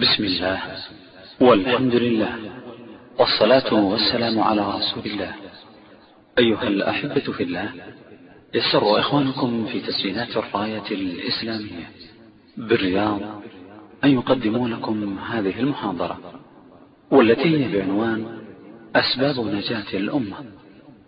[0.00, 0.62] بسم الله
[1.40, 2.28] والحمد لله
[3.18, 5.34] والصلاة والسلام على رسول الله
[6.38, 7.70] أيها الأحبة في الله
[8.54, 11.90] يسر إخوانكم في تسجيلات الراية الإسلامية
[12.56, 13.20] بالرياض
[14.04, 16.20] أن يقدموا لكم هذه المحاضرة
[17.10, 18.38] والتي هي بعنوان
[18.96, 20.36] أسباب نجاة الأمة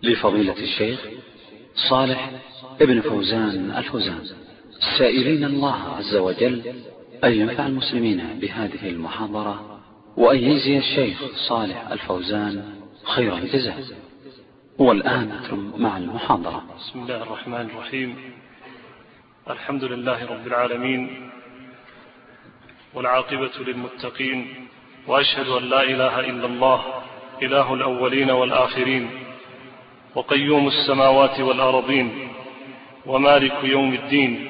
[0.02, 1.00] لفضيلة الشيخ
[1.88, 2.30] صالح
[2.80, 4.20] ابن فوزان الفوزان
[4.98, 6.64] سائلين الله عز وجل
[7.24, 9.80] أن ينفع المسلمين بهذه المحاضرة
[10.16, 12.70] وأن يجزي الشيخ صالح الفوزان
[13.04, 13.84] خير الجزاء
[14.78, 18.16] والآن أنتم مع المحاضرة بسم الله الرحمن الرحيم
[19.50, 21.30] الحمد لله رب العالمين
[22.94, 24.66] والعاقبة للمتقين
[25.06, 26.82] وأشهد أن لا إله إلا الله
[27.42, 29.10] إله الأولين والآخرين
[30.14, 32.28] وقيوم السماوات والأرضين
[33.06, 34.49] ومالك يوم الدين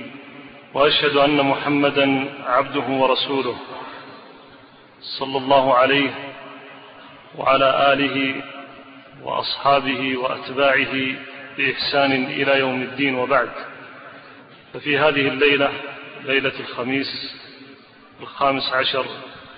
[0.74, 3.54] واشهد ان محمدا عبده ورسوله
[5.18, 6.10] صلى الله عليه
[7.38, 8.42] وعلى اله
[9.24, 10.94] واصحابه واتباعه
[11.56, 13.50] باحسان الى يوم الدين وبعد
[14.72, 15.72] ففي هذه الليله
[16.24, 17.34] ليله الخميس
[18.20, 19.06] الخامس عشر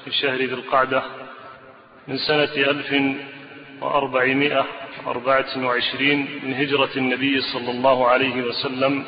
[0.05, 1.03] في شهر ذي القعده
[2.09, 3.17] من سنه الف
[3.83, 4.67] واربعمائه
[5.07, 9.05] واربعه وعشرين من هجره النبي صلى الله عليه وسلم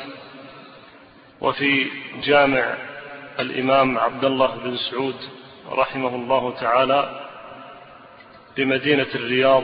[1.45, 1.91] وفي
[2.23, 2.75] جامع
[3.39, 5.15] الإمام عبد الله بن سعود
[5.71, 7.27] رحمه الله تعالى
[8.57, 9.63] بمدينة الرياض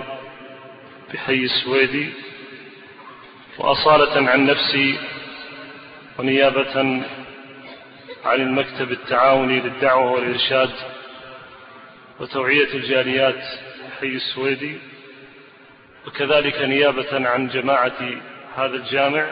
[1.14, 2.09] بحي السويدي
[3.59, 5.00] وأصالة عن نفسي
[6.20, 6.82] ونيابة
[8.26, 10.72] عن المكتب التعاوني للدعوة والإرشاد
[12.20, 13.44] وتوعية الجاليات
[14.00, 14.76] حي السويدي
[16.08, 18.02] وكذلك نيابة عن جماعة
[18.56, 19.30] هذا الجامع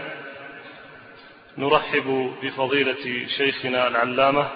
[1.57, 4.49] نرحب بفضيلة شيخنا العلامة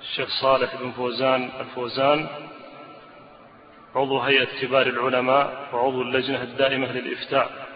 [0.00, 2.26] الشيخ صالح بن فوزان الفوزان
[3.94, 7.66] عضو هيئة كبار العلماء وعضو اللجنة الدائمة للإفتاء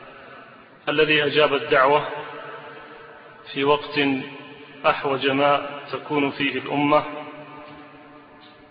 [0.88, 2.08] الذي أجاب الدعوة
[3.52, 4.00] في وقت
[4.86, 7.04] أحوج ما تكون فيه الأمة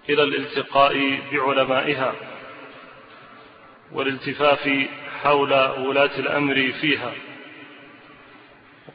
[0.09, 2.13] إلى الالتقاء بعلمائها
[3.93, 4.87] والالتفاف
[5.23, 7.11] حول ولاة الأمر فيها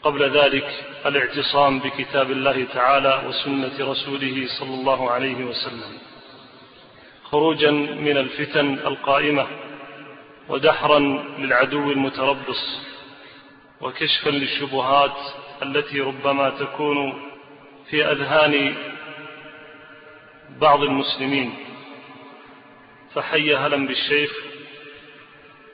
[0.03, 5.99] قبل ذلك الاعتصام بكتاب الله تعالى وسنة رسوله صلى الله عليه وسلم
[7.25, 9.47] خروجا من الفتن القائمة
[10.49, 10.99] ودحرا
[11.39, 12.79] للعدو المتربص
[13.81, 15.17] وكشفا للشبهات
[15.63, 17.23] التي ربما تكون
[17.91, 18.75] في أذهان
[20.61, 21.55] بعض المسلمين
[23.15, 24.31] فحي هلا بالشيخ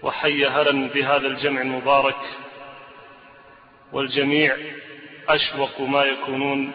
[0.02, 2.16] وحي هلا بهذا الجمع المبارك
[3.92, 4.56] والجميع
[5.28, 6.72] أشوق ما يكونون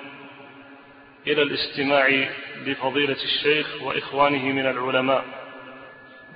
[1.27, 2.27] إلى الاستماع
[2.65, 5.25] لفضيلة الشيخ وإخوانه من العلماء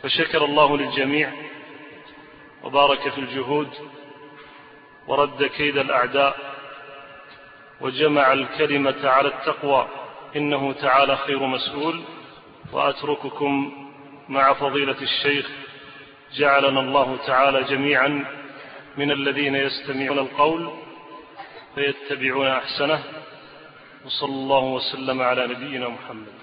[0.04, 1.32] فشكر الله للجميع
[2.64, 3.70] وبارك في الجهود
[5.08, 6.58] ورد كيد الأعداء
[7.82, 9.88] وجمع الكلمة على التقوى
[10.36, 12.04] إنه تعالى خير مسؤول
[12.74, 13.72] وأترككم
[14.30, 15.50] مع فضيلة الشيخ
[16.34, 18.26] جعلنا الله تعالى جميعا
[18.98, 20.74] من الذين يستمعون القول
[21.76, 23.04] فيتبعون أحسنه
[24.06, 26.34] وصلى الله وسلم على نبينا محمد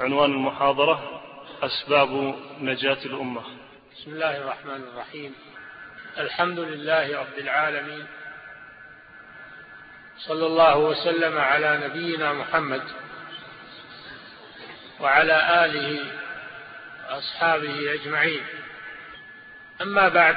[0.00, 1.22] عنوان المحاضرة
[1.62, 3.40] أسباب نجاة الأمة
[3.96, 5.34] بسم الله الرحمن الرحيم
[6.18, 8.06] الحمد لله رب العالمين
[10.18, 12.82] صلى الله وسلم على نبينا محمد
[15.00, 16.04] وعلى آله
[17.10, 18.42] وأصحابه أجمعين
[19.82, 20.36] أما بعد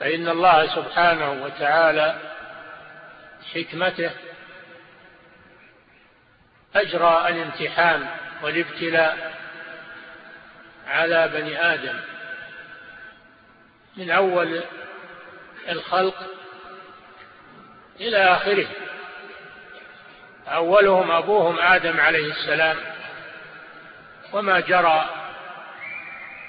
[0.00, 2.16] فإن الله سبحانه وتعالى
[3.54, 4.10] حكمته
[6.76, 8.06] أجرى الامتحان
[8.42, 9.32] والابتلاء
[10.88, 12.00] على بني آدم
[13.96, 14.60] من أول
[15.68, 16.16] الخلق
[18.00, 18.66] إلى آخره
[20.48, 22.76] أولهم أبوهم آدم عليه السلام
[24.32, 25.06] وما جرى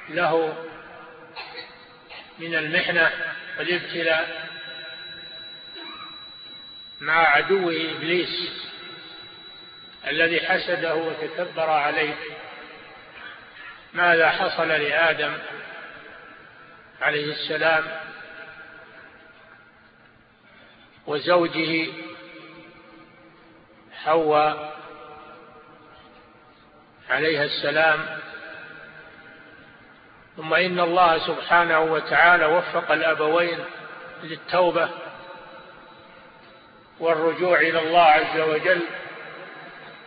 [0.10, 0.56] له
[2.40, 3.12] من المحنة
[3.60, 4.50] والابتلاء
[7.02, 8.50] مع عدوه إبليس
[10.08, 12.16] الذي حسده وتكبر عليه
[13.94, 15.34] ماذا حصل لآدم
[17.02, 17.84] عليه السلام
[21.08, 21.88] وزوجه
[23.94, 24.78] حواء
[27.10, 28.20] عليها السلام
[30.38, 33.60] ثم إن الله سبحانه وتعالى وفق الأبوين
[34.24, 34.90] للتوبة
[37.00, 38.82] والرجوع إلى الله عز وجل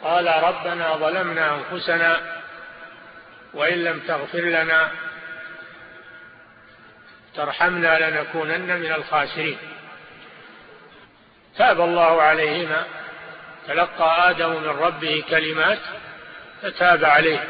[0.02, 2.40] قال ربنا ظلمنا أنفسنا
[3.54, 4.88] وإن لم تغفر لنا
[7.36, 9.58] ترحمنا لنكونن من الخاسرين
[11.58, 12.84] تاب الله عليهما
[13.68, 15.78] تلقى آدم من ربه كلمات
[16.62, 17.44] فتاب عليه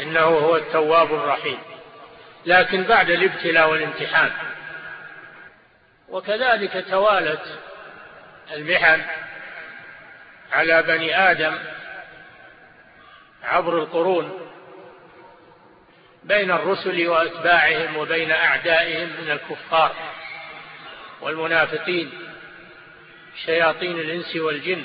[0.00, 1.58] إنه هو التواب الرحيم
[2.46, 4.30] لكن بعد الابتلاء والامتحان
[6.08, 7.58] وكذلك توالت
[8.52, 9.02] المحن
[10.52, 11.58] على بني آدم
[13.42, 14.50] عبر القرون
[16.24, 19.94] بين الرسل وأتباعهم وبين أعدائهم من الكفار
[21.20, 22.12] والمنافقين
[23.44, 24.84] شياطين الإنس والجن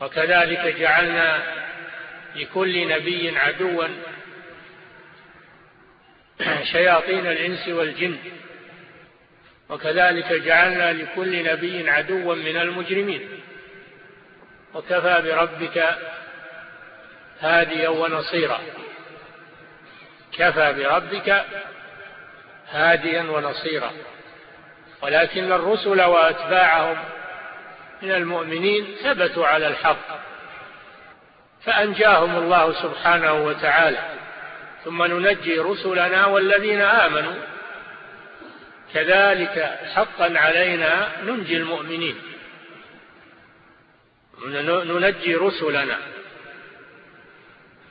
[0.00, 1.42] وكذلك جعلنا
[2.36, 3.88] لكل نبي عدوا
[6.72, 8.18] شياطين الإنس والجن
[9.68, 13.40] وكذلك جعلنا لكل نبي عدوا من المجرمين
[14.74, 15.88] وكفى بربك
[17.40, 18.60] هاديا ونصيرا
[20.38, 21.44] كفى بربك
[22.70, 23.92] هاديا ونصيرا
[25.02, 26.98] ولكن الرسل واتباعهم
[28.02, 30.26] من المؤمنين ثبتوا على الحق
[31.64, 34.15] فانجاهم الله سبحانه وتعالى
[34.86, 37.34] ثم ننجي رسلنا والذين آمنوا
[38.94, 42.14] كذلك حقا علينا ننجي المؤمنين
[44.68, 45.98] ننجي رسلنا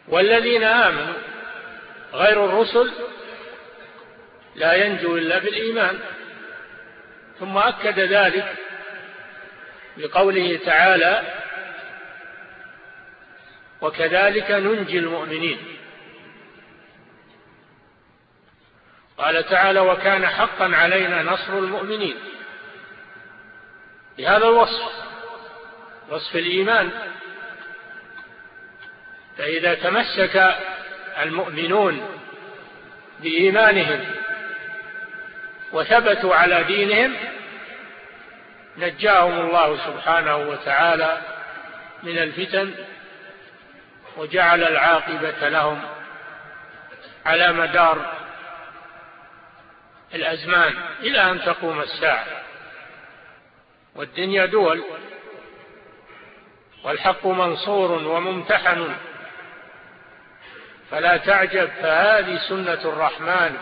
[0.07, 1.13] والذين آمنوا
[2.13, 2.91] غير الرسل
[4.55, 5.99] لا ينجو إلا بالإيمان
[7.39, 8.55] ثم أكد ذلك
[9.97, 11.21] بقوله تعالى
[13.81, 15.74] وكذلك ننجي المؤمنين
[19.17, 22.15] قال تعالى وكان حقا علينا نصر المؤمنين
[24.17, 24.91] بهذا الوصف
[26.09, 26.89] وصف الإيمان
[29.37, 30.55] فإذا تمسك
[31.23, 32.07] المؤمنون
[33.19, 34.05] بإيمانهم
[35.71, 37.13] وثبتوا على دينهم
[38.77, 41.17] نجاهم الله سبحانه وتعالى
[42.03, 42.71] من الفتن
[44.17, 45.81] وجعل العاقبة لهم
[47.25, 48.14] على مدار
[50.15, 52.25] الأزمان إلى أن تقوم الساعة
[53.95, 54.83] والدنيا دول
[56.83, 58.95] والحق منصور وممتحن
[60.91, 63.57] فلا تعجب فهذه سنة الرحمن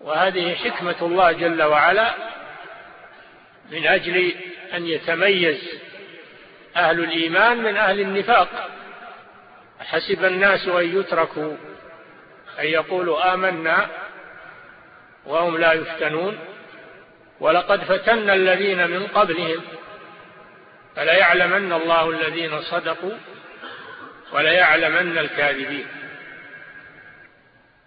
[0.00, 2.14] وهذه حكمة الله جل وعلا
[3.70, 4.34] من أجل
[4.74, 5.80] أن يتميز
[6.76, 8.70] أهل الإيمان من أهل النفاق
[9.80, 11.56] حسب الناس أن يتركوا
[12.58, 13.86] أن يقولوا آمنا
[15.28, 16.38] وهم لا يفتنون
[17.40, 19.62] ولقد فتنا الذين من قبلهم
[20.96, 23.14] فليعلمن الله الذين صدقوا
[24.32, 25.86] وليعلمن الكاذبين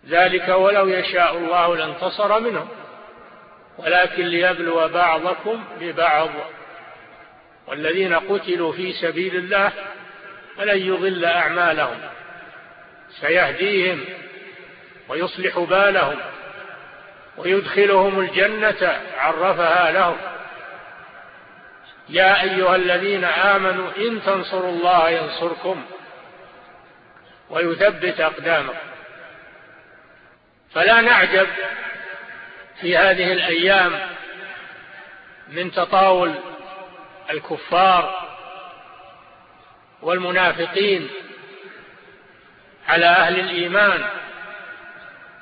[0.08, 2.68] ذلك ولو يشاء الله لانتصر منهم
[3.78, 6.30] ولكن ليبلو بعضكم ببعض
[7.68, 9.72] والذين قتلوا في سبيل الله
[10.58, 12.00] فلن يضل أعمالهم
[13.10, 14.04] سيهديهم
[15.10, 16.18] ويصلح بالهم
[17.38, 20.18] ويدخلهم الجنة عرفها لهم
[22.10, 25.86] يا أيها الذين آمنوا إن تنصروا الله ينصركم
[27.50, 28.78] ويثبت أقدامكم
[30.76, 31.48] فلا نعجب
[32.82, 34.00] في هذه الأيام
[35.48, 36.36] من تطاول
[37.32, 38.30] الكفار
[40.02, 41.10] والمنافقين
[42.88, 44.04] على أهل الإيمان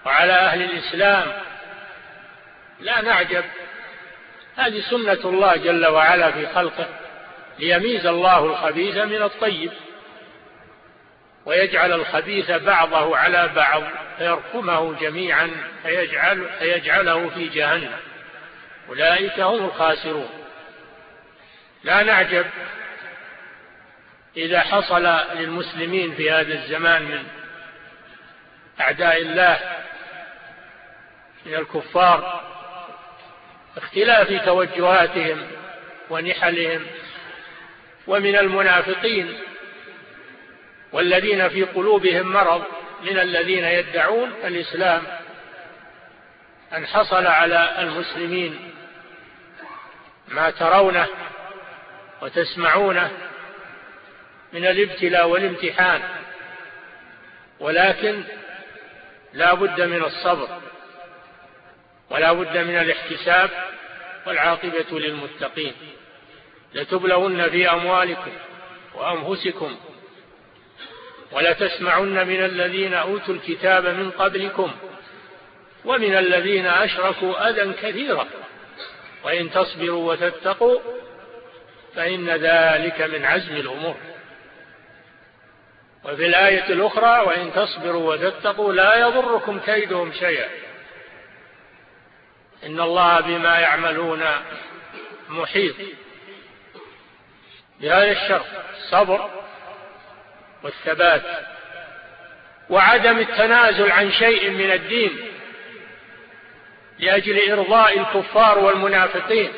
[0.05, 1.41] وعلى أهل الإسلام
[2.79, 3.43] لا نعجب
[4.57, 6.87] هذه سنة الله جل وعلا في خلقه
[7.59, 9.71] ليميز الله الخبيث من الطيب
[11.45, 13.83] ويجعل الخبيث بعضه على بعض
[14.17, 15.49] فيركمه جميعا
[15.83, 17.93] فيجعل فيجعله في جهنم
[18.89, 20.29] أولئك هم الخاسرون
[21.83, 22.45] لا نعجب
[24.37, 25.05] إذا حصل
[25.39, 27.23] للمسلمين في هذا الزمان من
[28.81, 29.59] أعداء الله
[31.45, 32.43] من الكفار
[33.77, 35.37] اختلاف توجهاتهم
[36.09, 36.85] ونحلهم
[38.07, 39.33] ومن المنافقين
[40.91, 42.63] والذين في قلوبهم مرض
[43.03, 45.03] من الذين يدعون الإسلام
[46.77, 48.71] أن حصل على المسلمين
[50.27, 51.07] ما ترونه
[52.21, 53.11] وتسمعونه
[54.53, 56.01] من الابتلاء والامتحان
[57.59, 58.23] ولكن
[59.33, 60.59] لا بد من الصبر
[62.09, 63.49] ولا بد من الاحتساب
[64.27, 65.73] والعاقبة للمتقين
[66.73, 68.31] لتبلون في أموالكم
[68.95, 69.75] وأنفسكم
[71.31, 74.71] ولتسمعن من الذين أوتوا الكتاب من قبلكم
[75.85, 78.25] ومن الذين أشركوا أذى كثيرا
[79.23, 80.79] وإن تصبروا وتتقوا
[81.95, 83.95] فإن ذلك من عزم الأمور
[86.05, 90.47] وفي الآية الأخرى وإن تصبروا وتتقوا لا يضركم كيدهم شيئا
[92.65, 94.23] إن الله بما يعملون
[95.29, 95.75] محيط
[97.81, 98.45] بهذا الشرط
[98.77, 99.29] الصبر
[100.63, 101.23] والثبات
[102.69, 105.31] وعدم التنازل عن شيء من الدين
[106.99, 109.51] لأجل إرضاء الكفار والمنافقين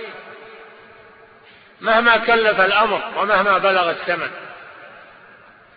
[1.82, 4.30] مهما كلف الأمر ومهما بلغ الثمن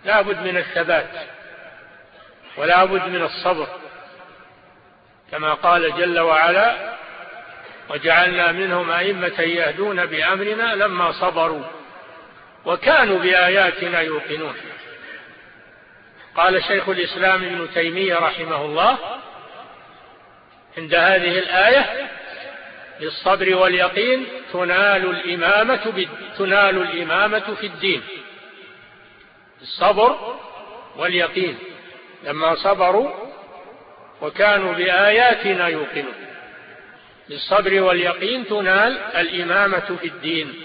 [0.04, 1.11] لا بد من الثبات
[2.57, 3.69] ولا بد من الصبر
[5.33, 6.94] كما قال جل وعلا
[7.91, 11.64] وجعلنا منهم أئمة يهدون بأمرنا لما صبروا
[12.64, 14.55] وكانوا بآياتنا يوقنون
[16.37, 18.99] قال شيخ الإسلام ابن تيمية رحمه الله
[20.79, 22.09] عند هذه الآية
[23.00, 28.03] بالصبر واليقين تنال الإمامة, تنال الإمامة في الدين
[29.62, 30.37] الصبر
[30.97, 31.59] واليقين
[32.25, 33.11] لما صبروا
[34.21, 36.14] وكانوا بآياتنا يوقنون
[37.28, 40.62] بالصبر واليقين تنال الإمامة في الدين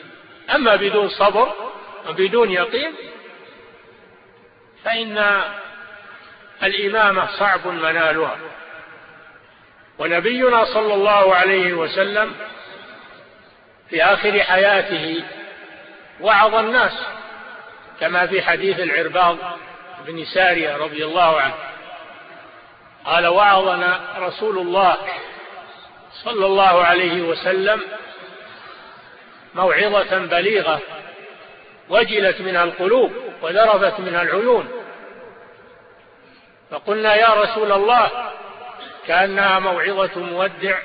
[0.56, 1.54] أما بدون صبر
[2.10, 2.92] وبدون يقين
[4.86, 5.42] فإن
[6.64, 8.38] الإمامة صعب منالها
[10.00, 12.36] ونبينا صلى الله عليه وسلم
[13.90, 15.24] في آخر حياته
[16.22, 17.04] وعظ الناس
[18.00, 19.38] كما في حديث العرباض
[20.08, 21.54] بن سارية رضي الله عنه
[23.06, 24.98] قال وعظنا رسول الله
[26.24, 27.82] صلى الله عليه وسلم
[29.56, 30.82] موعظة بليغة
[31.90, 33.12] وجلت منها القلوب
[33.42, 34.68] وذرفت منها العيون
[36.72, 38.32] فقلنا يا رسول الله
[39.08, 40.80] كأنها موعظة مودع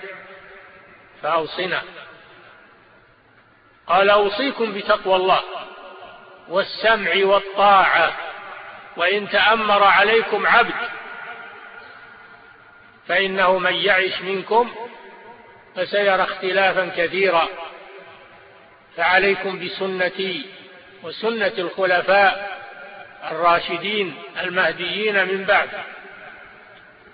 [1.23, 1.83] فأوصنا
[3.87, 5.41] قال أوصيكم بتقوى الله
[6.49, 8.13] والسمع والطاعة
[8.97, 10.75] وإن تأمر عليكم عبد
[13.09, 14.84] فإنه من يعش منكم
[15.77, 17.49] فسيرى اختلافا كثيرا
[18.97, 20.47] فعليكم بسنتي
[21.03, 22.59] وسنة الخلفاء
[23.31, 25.69] الراشدين المهديين من بعد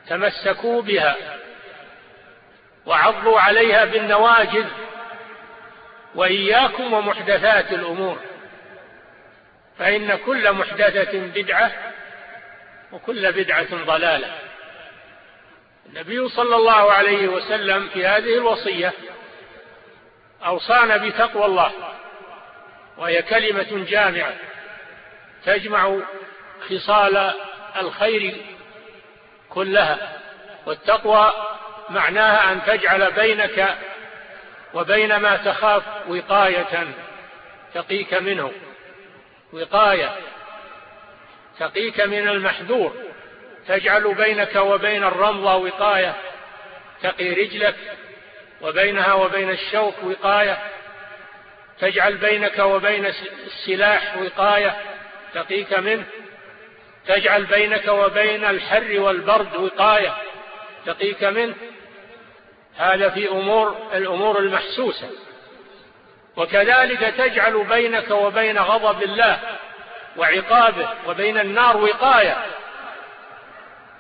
[0.09, 1.17] تمسكوا بها
[2.87, 4.67] وعضوا عليها بالنواجذ
[6.14, 8.19] وإياكم ومحدثات الأمور
[9.79, 11.71] فإن كل محدثة بدعة
[12.93, 14.35] وكل بدعة ضلالة
[15.95, 18.93] النبي صلى الله عليه وسلم في هذه الوصية
[20.47, 21.73] أوصانا بتقوى الله
[22.97, 24.33] وهي كلمة جامعة
[25.47, 25.97] تجمع
[26.71, 27.33] خصال
[27.77, 28.37] الخير
[29.51, 30.19] كلها
[30.67, 31.33] والتقوى
[31.91, 33.79] معناها أن تجعل بينك
[34.75, 36.87] وبين ما تخاف وقاية
[37.75, 38.53] تقيك منه
[39.53, 40.11] وقاية
[41.61, 42.97] تقيك من المحذور
[43.71, 46.15] تجعل بينك وبين الرمضة وقاية
[47.03, 47.75] تقي رجلك
[48.62, 50.59] وبينها وبين الشوك وقاية
[51.81, 53.07] تجعل بينك وبين
[53.47, 54.77] السلاح وقاية
[55.35, 56.05] تقيك منه
[57.07, 60.15] تجعل بينك وبين الحر والبرد وقاية
[60.87, 61.55] تقيك منه
[62.77, 65.11] هذا في أمور الأمور المحسوسة
[66.37, 69.39] وكذلك تجعل بينك وبين غضب الله
[70.17, 72.37] وعقابه وبين النار وقاية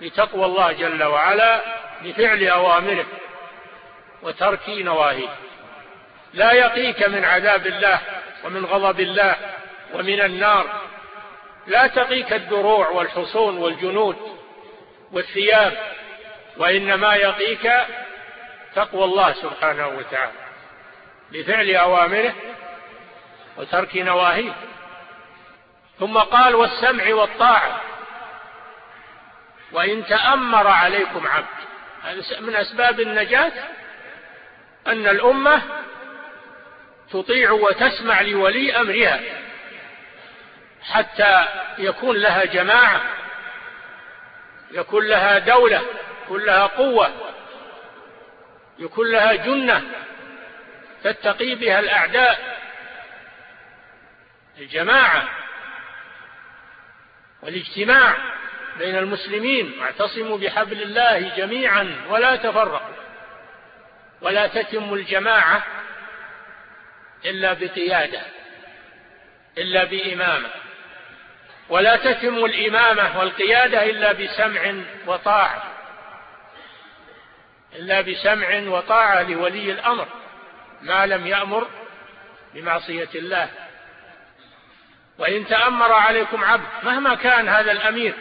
[0.00, 1.60] بتقوى الله جل وعلا
[2.04, 3.06] بفعل أوامره
[4.22, 5.28] وترك نواهيه
[6.34, 8.00] لا يقيك من عذاب الله
[8.44, 9.36] ومن غضب الله
[9.94, 10.66] ومن النار
[11.66, 14.16] لا تقيك الدروع والحصون والجنود
[15.12, 15.72] والثياب
[16.56, 17.72] وإنما يقيك
[18.74, 20.32] تقوى الله سبحانه وتعالى
[21.32, 22.34] بفعل أوامره
[23.56, 24.52] وترك نواهيه
[26.00, 27.80] ثم قال والسمع والطاعة
[29.72, 31.46] وإن تأمر عليكم عبد
[32.40, 33.52] من أسباب النجاة
[34.86, 35.62] أن الأمة
[37.10, 39.20] تطيع وتسمع لولي أمرها
[40.92, 41.44] حتى
[41.78, 43.00] يكون لها جماعة
[44.70, 45.82] يكون لها دولة
[46.24, 47.14] يكون لها قوة
[48.78, 49.82] يكون لها جنة
[51.04, 52.60] تتقي بها الأعداء
[54.58, 55.28] الجماعة
[57.42, 58.12] والاجتماع
[58.78, 62.94] بين المسلمين واعتصموا بحبل الله جميعا ولا تفرقوا
[64.20, 65.64] ولا تتم الجماعة
[67.24, 68.22] إلا بقيادة
[69.58, 70.48] إلا بإمامة
[71.68, 74.74] ولا تتم الإمامة والقيادة إلا بسمع
[75.06, 75.62] وطاعة
[77.76, 80.06] إلا بسمع وطاعة لولي الأمر
[80.82, 81.66] ما لم يأمر
[82.54, 83.48] بمعصية الله
[85.18, 88.14] وإن تأمر عليكم عبد مهما كان هذا الأمير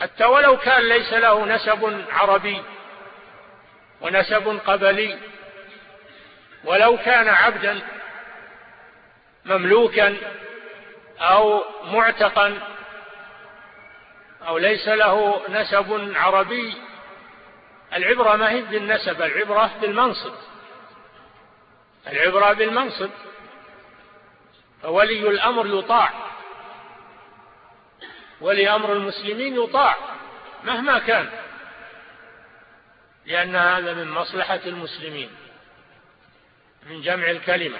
[0.00, 2.62] حتى ولو كان ليس له نسب عربي
[4.00, 5.18] ونسب قبلي
[6.64, 7.80] ولو كان عبدا
[9.44, 10.16] مملوكا
[11.20, 12.58] أو معتقا
[14.48, 16.74] أو ليس له نسب عربي
[17.94, 20.34] العبرة ما هي بالنسب العبرة بالمنصب
[22.06, 23.10] العبرة بالمنصب
[24.82, 26.10] فولي الأمر يطاع
[28.40, 29.96] ولي أمر المسلمين يطاع
[30.64, 31.28] مهما كان
[33.26, 35.30] لأن هذا من مصلحة المسلمين
[36.86, 37.78] من جمع الكلمة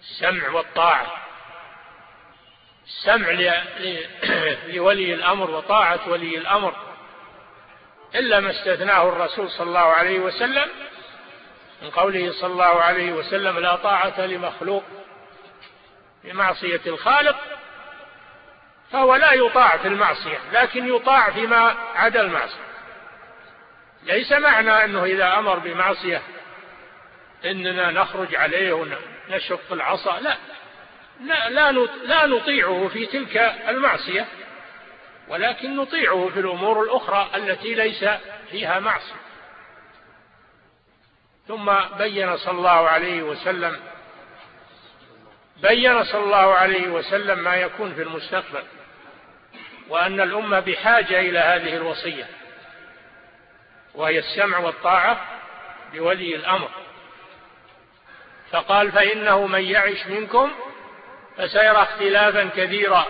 [0.00, 1.12] السمع والطاعة
[2.86, 3.30] السمع
[4.68, 6.74] لولي الأمر وطاعة ولي الأمر
[8.14, 10.68] إلا ما استثناه الرسول صلى الله عليه وسلم
[11.82, 14.84] من قوله صلى الله عليه وسلم لا طاعة لمخلوق
[16.24, 17.36] بمعصية الخالق
[18.92, 22.70] فهو لا يطاع في المعصية لكن يطاع فيما عدا المعصية
[24.02, 26.22] ليس معنى أنه إذا أمر بمعصية
[27.44, 30.36] إننا نخرج عليه ونشق العصا لا
[32.04, 33.36] لا, نطيعه في تلك
[33.68, 34.26] المعصية
[35.28, 38.04] ولكن نطيعه في الأمور الأخرى التي ليس
[38.50, 39.14] فيها معصية
[41.48, 43.80] ثم بين صلى الله عليه وسلم
[45.62, 48.62] بين صلى الله عليه وسلم ما يكون في المستقبل
[49.90, 52.26] وأن الأمة بحاجة إلى هذه الوصية
[53.94, 55.20] وهي السمع والطاعة
[55.92, 56.70] بولي الأمر
[58.52, 60.50] فقال فإنه من يعش منكم
[61.36, 63.06] فسيرى اختلافا كثيرا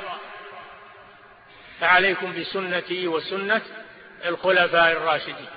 [1.81, 3.63] فعليكم بسنتي وسنة
[4.25, 5.49] الخلفاء الراشدين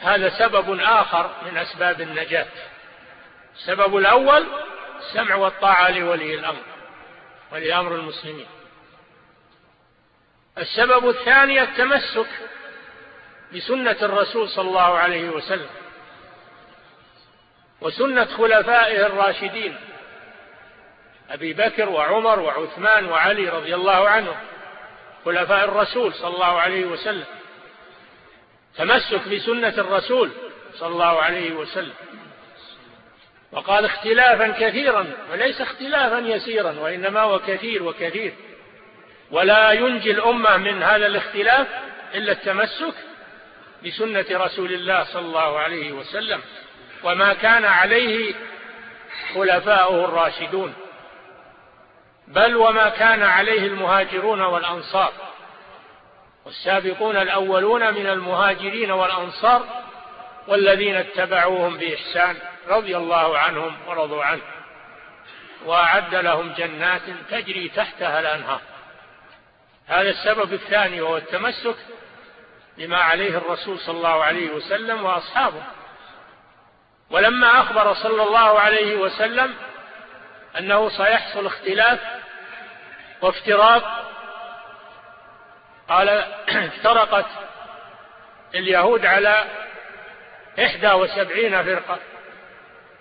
[0.00, 2.46] هذا سبب آخر من أسباب النجاة
[3.56, 4.46] السبب الأول
[4.98, 6.62] السمع والطاعة لولي الأمر
[7.52, 8.46] ولأمر المسلمين
[10.60, 12.26] السبب الثاني التمسك
[13.56, 15.68] بسنة الرسول صلى الله عليه وسلم
[17.80, 19.76] وسنة خلفائه الراشدين
[21.30, 24.36] أبي بكر وعمر وعثمان وعلي رضي الله عنهم
[25.24, 27.24] خلفاء الرسول صلى الله عليه وسلم
[28.76, 30.30] تمسك بسنة الرسول
[30.74, 31.94] صلى الله عليه وسلم
[33.52, 38.34] وقال اختلافا كثيرا وليس اختلافا يسيرا وإنما هو كثير وكثير
[39.30, 41.66] ولا ينجي الأمة من هذا الاختلاف
[42.14, 42.94] إلا التمسك
[43.86, 46.40] بسنة رسول الله صلى الله عليه وسلم
[47.04, 48.34] وما كان عليه
[49.34, 50.74] خلفاؤه الراشدون
[52.28, 55.12] بل وما كان عليه المهاجرون والأنصار
[56.44, 59.66] والسابقون الأولون من المهاجرين والأنصار
[60.48, 62.36] والذين اتبعوهم بإحسان
[62.68, 64.42] رضي الله عنهم ورضوا عنه
[65.64, 68.60] وأعد لهم جنات تجري تحتها الأنهار
[69.90, 71.76] هذا السبب الثاني وهو التمسك
[72.78, 75.62] بما عليه الرسول صلى الله عليه وسلم وأصحابه
[77.10, 79.54] ولما أخبر صلى الله عليه وسلم
[80.58, 82.00] أنه سيحصل اختلاف
[83.22, 84.10] وافتراق
[85.88, 86.08] قال
[86.78, 87.26] افترقت
[88.54, 89.44] اليهود على
[90.64, 91.98] إحدى وسبعين فرقة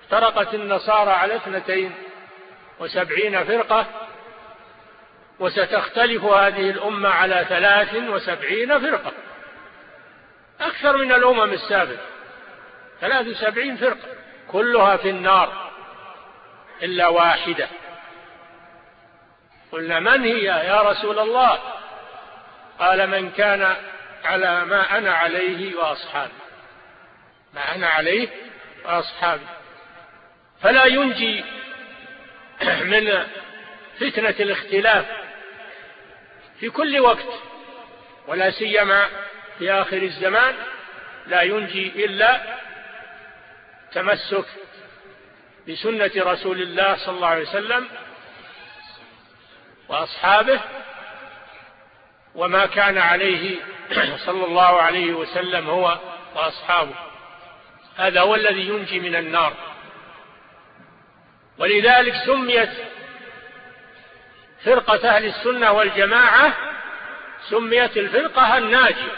[0.04, 1.96] افترقت النصارى على اثنتين
[2.80, 3.86] وسبعين فرقة
[5.40, 9.12] وستختلف هذه الأمة على ثلاث وسبعين فرقة
[10.62, 12.06] أكثر من الأمم السابقة
[13.02, 14.08] ثلاث وسبعين فرقة
[14.52, 15.72] كلها في النار
[16.84, 17.68] إلا واحدة
[19.72, 21.60] قلنا من هي يا رسول الله
[22.80, 23.76] قال من كان
[24.26, 26.32] على ما أنا عليه وأصحابي
[27.54, 28.30] ما أنا عليه
[28.86, 29.46] وأصحابي
[30.62, 31.46] فلا ينجي
[32.92, 33.28] من
[34.00, 35.06] فتنة الاختلاف
[36.60, 37.26] في كل وقت
[38.28, 39.08] ولا سيما
[39.60, 40.56] في آخر الزمان
[41.28, 42.42] لا ينجي إلا
[43.92, 44.46] تمسك
[45.70, 47.88] بسنة رسول الله صلى الله عليه وسلم
[49.88, 50.60] وأصحابه
[52.36, 53.56] وما كان عليه
[54.26, 56.00] صلى الله عليه وسلم هو
[56.36, 56.94] وأصحابه
[57.98, 59.54] هذا هو الذي ينجي من النار
[61.58, 62.70] ولذلك سميت
[64.66, 66.54] فرقة أهل السنة والجماعة
[67.50, 69.12] سميت الفرقة الناجية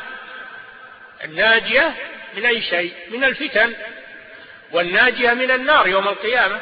[1.23, 1.93] الناجية
[2.37, 3.75] من أي شيء من الفتن
[4.71, 6.59] والناجية من النار يوم القيامة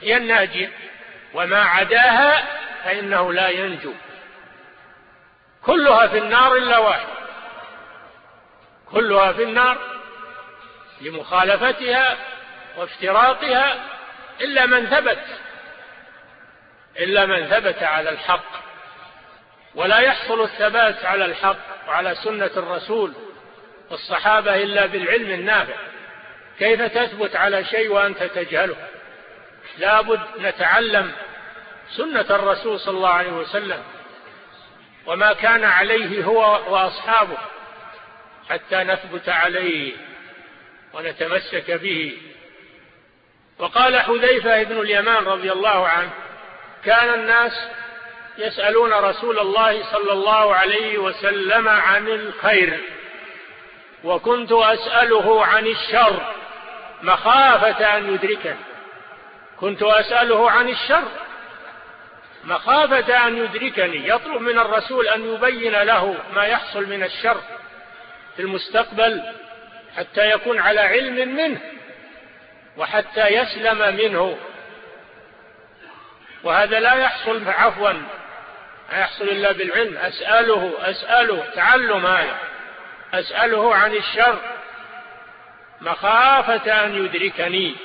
[0.00, 0.70] هي الناجية
[1.34, 2.44] وما عداها
[2.84, 3.92] فإنه لا ينجو
[5.64, 7.06] كلها في النار إلا واحد
[8.90, 9.78] كلها في النار
[11.00, 12.16] لمخالفتها
[12.76, 13.76] وافتراقها
[14.40, 15.24] إلا من ثبت
[16.98, 18.64] إلا من ثبت على الحق
[19.74, 23.12] ولا يحصل الثبات على الحق وعلى سنة الرسول
[23.90, 25.74] والصحابة إلا بالعلم النافع
[26.58, 28.76] كيف تثبت على شيء وأنت تجهله
[29.78, 31.12] لابد نتعلم
[31.96, 33.82] سنة الرسول صلى الله عليه وسلم
[35.06, 37.38] وما كان عليه هو وأصحابه
[38.50, 39.92] حتى نثبت عليه
[40.92, 42.18] ونتمسك به
[43.58, 46.10] وقال حذيفة بن اليمان رضي الله عنه
[46.86, 47.68] كان الناس
[48.38, 52.80] يسألون رسول الله صلى الله عليه وسلم عن الخير
[54.04, 56.22] وكنت أسأله عن الشر
[57.02, 58.54] مخافة أن يدركني
[59.60, 61.02] كنت أسأله عن الشر
[62.44, 67.40] مخافة أن يدركني يطلب من الرسول أن يبين له ما يحصل من الشر
[68.36, 69.22] في المستقبل
[69.96, 71.60] حتى يكون على علم منه
[72.76, 74.38] وحتى يسلم منه
[76.44, 77.92] وهذا لا يحصل عفوا
[78.92, 82.36] لا يحصل إلا بالعلم أسأله أسأله تعلم هذا آية.
[83.20, 84.40] أسأله عن الشر
[85.80, 87.76] مخافة أن يدركني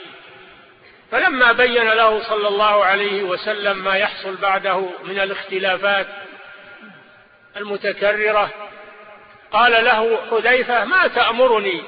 [1.12, 6.08] فلما بين له صلى الله عليه وسلم ما يحصل بعده من الاختلافات
[7.58, 8.50] المتكررة
[9.52, 11.84] قال له حذيفة ما تأمرني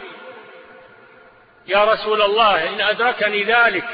[1.67, 3.85] يا رسول الله إن أدركني ذلك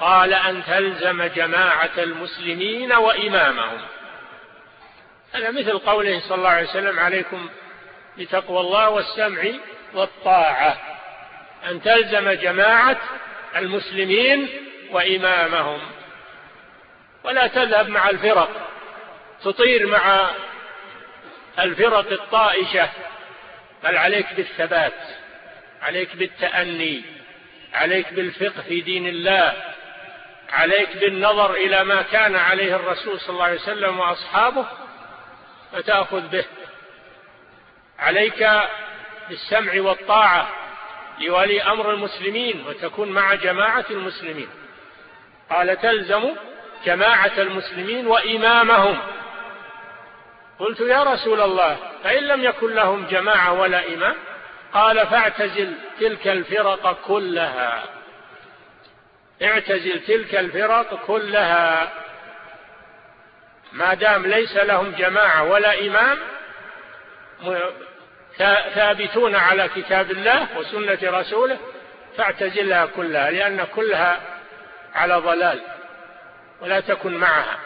[0.00, 3.78] قال أن تلزم جماعة المسلمين وإمامهم
[5.34, 7.48] هذا مثل قوله صلى الله عليه وسلم عليكم
[8.18, 9.42] بتقوى الله والسمع
[9.94, 10.78] والطاعة
[11.70, 12.96] أن تلزم جماعة
[13.56, 14.48] المسلمين
[14.90, 15.80] وإمامهم
[17.24, 18.50] ولا تذهب مع الفرق
[19.44, 20.30] تطير مع
[21.58, 22.88] الفرق الطائشة
[23.84, 25.00] بل عليك بالثبات
[25.82, 27.02] عليك بالتأني
[27.74, 29.67] عليك بالفقه في دين الله
[30.50, 34.66] عليك بالنظر إلى ما كان عليه الرسول صلى الله عليه وسلم وأصحابه
[35.72, 36.44] فتأخذ به
[37.98, 38.48] عليك
[39.28, 40.48] بالسمع والطاعة
[41.20, 44.48] لولي أمر المسلمين وتكون مع جماعة المسلمين
[45.50, 46.36] قال تلزم
[46.84, 48.98] جماعة المسلمين وإمامهم
[50.58, 54.14] قلت يا رسول الله فإن لم يكن لهم جماعة ولا إمام
[54.74, 57.82] قال فاعتزل تلك الفرق كلها
[59.42, 61.92] اعتزل تلك الفرق كلها
[63.72, 66.18] ما دام ليس لهم جماعة ولا إمام
[68.74, 71.58] ثابتون على كتاب الله وسنة رسوله
[72.16, 74.20] فاعتزلها كلها لأن كلها
[74.94, 75.60] على ضلال
[76.60, 77.58] ولا تكن معها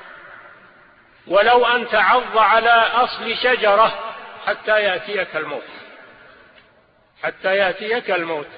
[1.27, 4.15] ولو أن تعض على أصل شجرة
[4.47, 5.65] حتى يأتيك الموت
[7.23, 8.49] حتى يأتيك الموت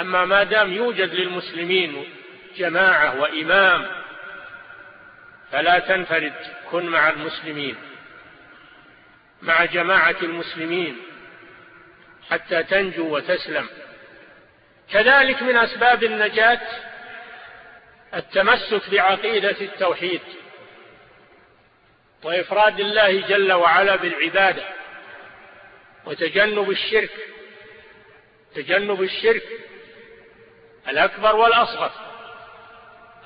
[0.00, 2.06] أما ما دام يوجد للمسلمين
[2.56, 3.86] جماعة وإمام
[5.52, 6.32] فلا تنفرد
[6.70, 7.76] كن مع المسلمين
[9.42, 10.96] مع جماعة المسلمين
[12.30, 13.68] حتى تنجو وتسلم
[14.92, 16.60] كذلك من أسباب النجاة
[18.14, 20.20] التمسك بعقيدة التوحيد
[22.22, 24.64] وإفراد الله جل وعلا بالعبادة
[26.04, 27.12] وتجنب الشرك
[28.54, 29.42] تجنب الشرك
[30.88, 31.90] الأكبر والأصغر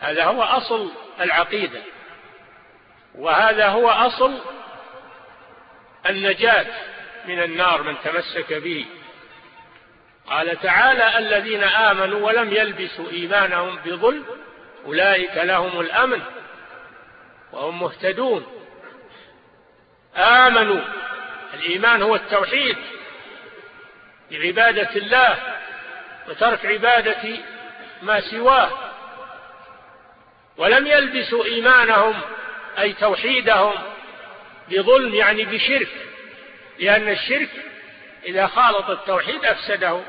[0.01, 0.91] هذا هو أصل
[1.21, 1.81] العقيدة
[3.15, 4.35] وهذا هو أصل
[6.11, 6.67] النجاة
[7.27, 8.87] من النار من تمسك به
[10.27, 14.25] قال تعالى الذين آمنوا ولم يلبسوا إيمانهم بظلم
[14.87, 16.23] أولئك لهم الأمن
[17.53, 18.47] وهم مهتدون
[20.17, 20.81] آمنوا
[21.55, 22.77] الإيمان هو التوحيد
[24.31, 25.48] بعبادة الله
[26.29, 27.37] وترك عبادة
[28.03, 28.71] ما سواه
[30.57, 32.21] ولم يلبسوا إيمانهم
[32.79, 33.73] أي توحيدهم
[34.71, 35.89] بظلم يعني بشرك
[36.79, 37.49] لأن الشرك
[38.25, 40.03] إذا خالط التوحيد أفسده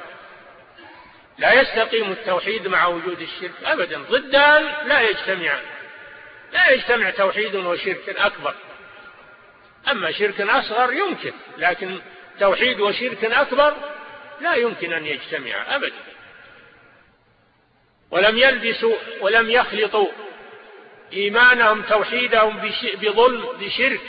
[1.37, 5.61] لا يستقيم التوحيد مع وجود الشرك أبدا ضدان لا يجتمعان
[6.53, 8.53] لا يجتمع توحيد وشرك أكبر
[9.91, 11.99] أما شرك أصغر يمكن لكن
[12.39, 13.73] توحيد وشرك أكبر
[14.41, 16.08] لا يمكن أن يجتمع أبدا
[18.11, 20.07] ولم يلبسوا ولم يخلطوا
[21.13, 22.69] إيمانهم توحيدهم
[23.01, 24.01] بظلم بشرك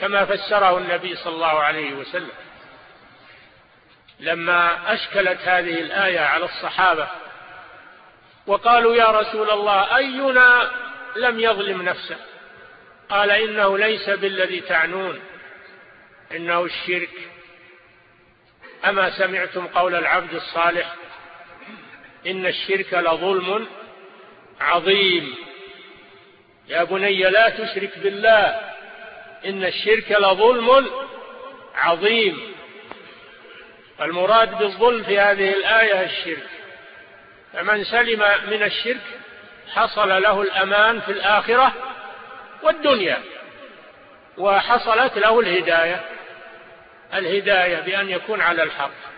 [0.00, 2.30] كما فسره النبي صلى الله عليه وسلم
[4.20, 7.08] لما أشكلت هذه الآية على الصحابة
[8.46, 10.70] وقالوا يا رسول الله أينا
[11.16, 12.16] لم يظلم نفسه
[13.08, 15.20] قال إنه ليس بالذي تعنون
[16.32, 17.28] إنه الشرك
[18.88, 20.94] أما سمعتم قول العبد الصالح
[22.26, 23.66] إن الشرك لظلم
[24.60, 25.34] عظيم
[26.68, 28.60] يا بني لا تشرك بالله
[29.46, 30.86] إن الشرك لظلم
[31.74, 32.54] عظيم
[34.00, 36.48] المراد بالظلم في هذه الآية الشرك
[37.52, 38.18] فمن سلم
[38.50, 39.02] من الشرك
[39.74, 41.72] حصل له الأمان في الآخرة
[42.62, 43.18] والدنيا
[44.38, 46.02] وحصلت له الهداية
[47.14, 49.15] الهداية بأن يكون على الحق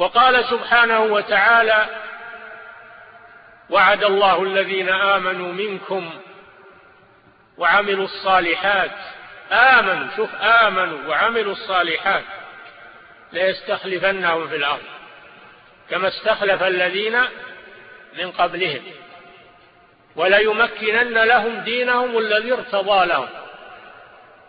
[0.00, 1.86] وقال سبحانه وتعالى
[3.70, 6.10] وعد الله الذين آمنوا منكم
[7.58, 8.90] وعملوا الصالحات
[9.52, 12.24] آمنوا شوف آمنوا وعملوا الصالحات
[13.32, 14.82] ليستخلفنهم في الأرض
[15.90, 17.18] كما استخلف الذين
[18.18, 18.82] من قبلهم
[20.16, 23.28] وليمكنن لهم دينهم الذي ارتضى لهم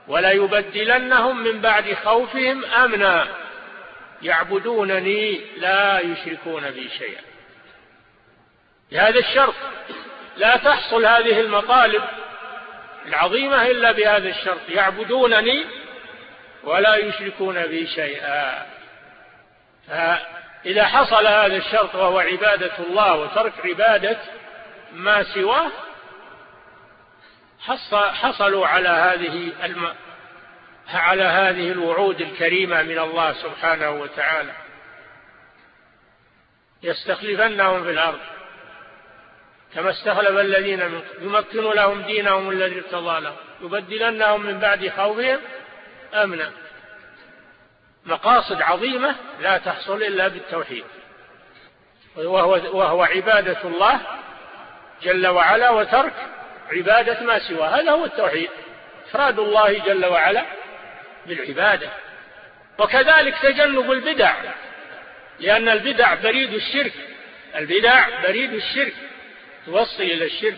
[0.08, 3.28] وليبدلنهم من بعد خوفهم أمنا
[4.24, 7.22] يعبدونني لا يشركون بي شيئا
[8.92, 9.54] بهذا الشرط
[10.38, 12.04] لا تحصل هذه المطالب
[13.08, 15.66] العظيمة إلا بهذا الشرط يعبدونني
[16.64, 18.66] ولا يشركون بي شيئا
[19.88, 24.18] فإذا حصل هذا الشرط وهو عبادة الله وترك عبادة
[24.94, 25.72] ما سواه
[28.18, 29.52] حصلوا على هذه
[30.96, 34.52] على هذه الوعود الكريمة من الله سبحانه وتعالى
[36.84, 38.20] يستخلفنهم في الأرض
[39.76, 45.40] كما استخلف الذين من يمكن لهم دينهم الذي ارتضى لهم يبدلنهم من بعد خوفهم
[46.14, 46.52] أمنا
[48.06, 50.84] مقاصد عظيمة لا تحصل إلا بالتوحيد
[52.16, 54.00] وهو, وهو عبادة الله
[55.04, 56.14] جل وعلا وترك
[56.72, 58.50] عبادة ما سواه هذا هو التوحيد
[59.10, 60.46] إفراد الله جل وعلا
[61.26, 61.90] بالعبادة
[62.78, 64.36] وكذلك تجنب البدع
[65.40, 66.94] لأن البدع بريد الشرك
[67.56, 68.94] البدع بريد الشرك
[69.66, 70.58] توصل إلى الشرك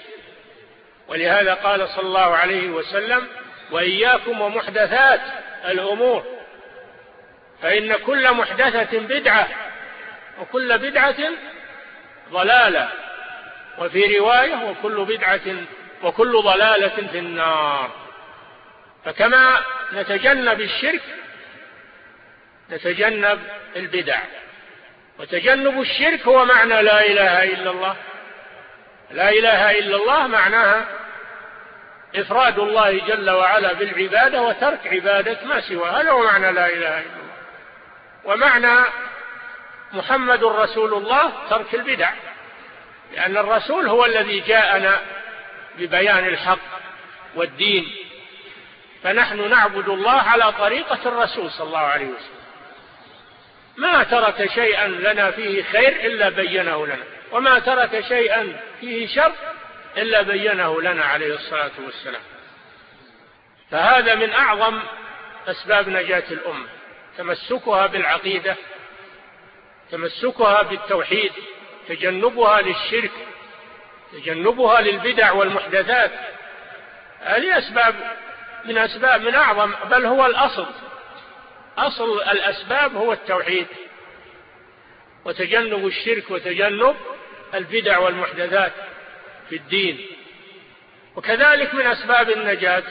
[1.08, 3.28] ولهذا قال صلى الله عليه وسلم
[3.72, 5.22] وإياكم ومحدثات
[5.66, 6.24] الأمور
[7.62, 9.48] فإن كل محدثة بدعة
[10.40, 11.16] وكل بدعة
[12.32, 12.90] ضلالة
[13.80, 15.62] وفي رواية وكل بدعة
[16.04, 18.03] وكل ضلالة في النار
[19.06, 19.60] فكما
[19.94, 21.02] نتجنب الشرك
[22.72, 23.40] نتجنب
[23.76, 24.20] البدع
[25.20, 27.96] وتجنب الشرك هو معنى لا إله إلا الله
[29.12, 30.86] لا إله إلا الله معناها
[32.16, 37.00] إفراد الله جل وعلا بالعبادة وترك عبادة ما سوى هذا هو معنى لا إله إلا
[37.00, 37.04] الله
[38.24, 38.76] ومعنى
[39.94, 42.10] محمد رسول الله ترك البدع
[43.16, 45.00] لأن الرسول هو الذي جاءنا
[45.78, 46.60] ببيان الحق
[47.36, 47.84] والدين
[49.04, 52.44] فنحن نعبد الله على طريقة الرسول صلى الله عليه وسلم
[53.78, 59.34] ما ترك شيئا لنا فيه خير إلا بينه لنا وما ترك شيئا فيه شر
[59.98, 62.22] إلا بينه لنا عليه الصلاة والسلام
[63.72, 64.80] فهذا من أعظم
[65.48, 66.68] أسباب نجاة الأمة
[67.18, 68.56] تمسكها بالعقيدة
[69.92, 71.32] تمسكها بالتوحيد
[71.90, 73.12] تجنبها للشرك
[74.14, 76.12] تجنبها للبدع والمحدثات
[77.22, 77.96] هذه أسباب
[78.66, 80.66] من أسباب من أعظم بل هو الأصل
[81.78, 83.68] أصل الأسباب هو التوحيد
[85.26, 86.96] وتجنب الشرك وتجنب
[87.54, 88.72] البدع والمحدثات
[89.50, 90.08] في الدين
[91.16, 92.84] وكذلك من أسباب النجاة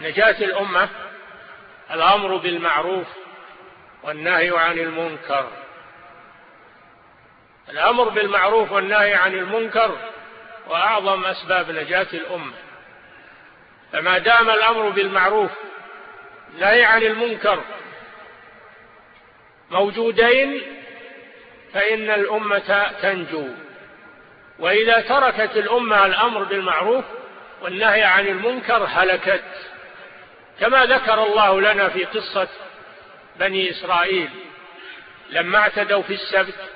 [0.00, 0.88] نجاة الأمة
[1.90, 3.06] الأمر بالمعروف
[4.02, 5.48] والنهي عن المنكر
[7.68, 9.96] الأمر بالمعروف والنهي عن المنكر
[10.68, 12.52] وأعظم أسباب نجاة الأمة
[13.92, 15.50] فما دام الأمر بالمعروف
[16.58, 17.60] لا عن المنكر
[19.70, 20.60] موجودين
[21.74, 23.48] فإن الأمة تنجو
[24.58, 27.04] وإذا تركت الأمة الأمر بالمعروف
[27.62, 29.44] والنهي عن المنكر هلكت
[30.60, 32.48] كما ذكر الله لنا في قصة
[33.36, 34.30] بني إسرائيل
[35.30, 36.70] لما اعتدوا في السبت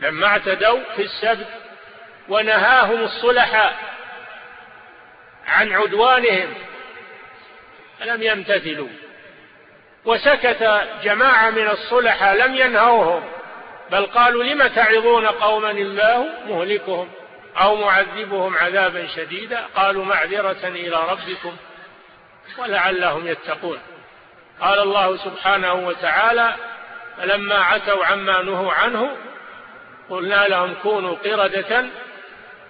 [0.00, 1.48] لما اعتدوا في السبت
[2.28, 3.97] ونهاهم الصلحاء
[5.48, 6.54] عن عدوانهم
[8.04, 8.88] لم يمتثلوا
[10.04, 10.62] وسكت
[11.02, 13.24] جماعة من الصلحاء لم ينهوهم
[13.92, 17.08] بل قالوا لم تعظون قوما الله مهلكهم
[17.56, 21.56] أو معذبهم عذابا شديدا قالوا معذرة إلى ربكم
[22.58, 23.78] ولعلهم يتقون
[24.60, 26.54] قال الله سبحانه وتعالى
[27.18, 29.16] فلما عتوا عما نهوا عنه
[30.10, 31.86] قلنا لهم كونوا قردة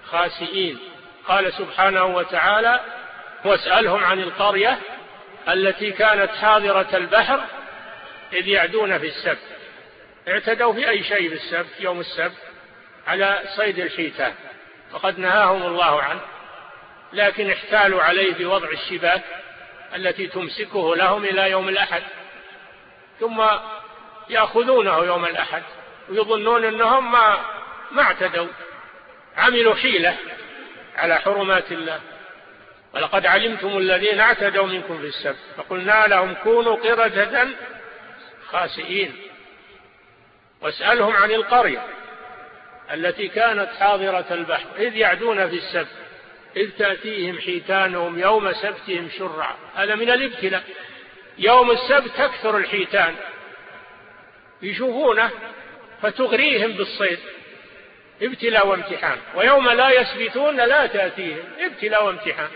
[0.05, 0.79] خاسئين
[1.27, 2.79] قال سبحانه وتعالى
[3.45, 4.79] واسألهم عن القرية
[5.49, 7.41] التي كانت حاضرة البحر
[8.33, 9.57] إذ يعدون في السبت
[10.27, 12.37] اعتدوا في أي شيء في السبت يوم السبت
[13.07, 14.33] على صيد الحيتان
[14.91, 16.21] فقد نهاهم الله عنه
[17.13, 19.21] لكن احتالوا عليه بوضع الشباك
[19.95, 22.03] التي تمسكه لهم إلى يوم الأحد
[23.19, 23.43] ثم
[24.29, 25.63] يأخذونه يوم الأحد
[26.09, 27.37] ويظنون أنهم ما,
[27.91, 28.47] ما اعتدوا
[29.37, 30.17] عملوا حيلة
[30.99, 32.01] على حرمات الله
[32.93, 37.47] ولقد علمتم الذين اعتدوا منكم في السبت فقلنا لهم كونوا قردة
[38.47, 39.13] خاسئين
[40.61, 41.83] واسألهم عن القرية
[42.93, 45.91] التي كانت حاضرة البحر إذ يعدون في السبت
[46.55, 50.63] إذ تأتيهم حيتانهم يوم سبتهم شرعا هذا من الابتلاء
[51.37, 53.15] يوم السبت تكثر الحيتان
[54.61, 55.29] يشوفونه
[56.01, 57.19] فتغريهم بالصيد
[58.21, 62.47] ابتلاء وامتحان ويوم لا يسبتون لا تأتيهم ابتلاء وامتحان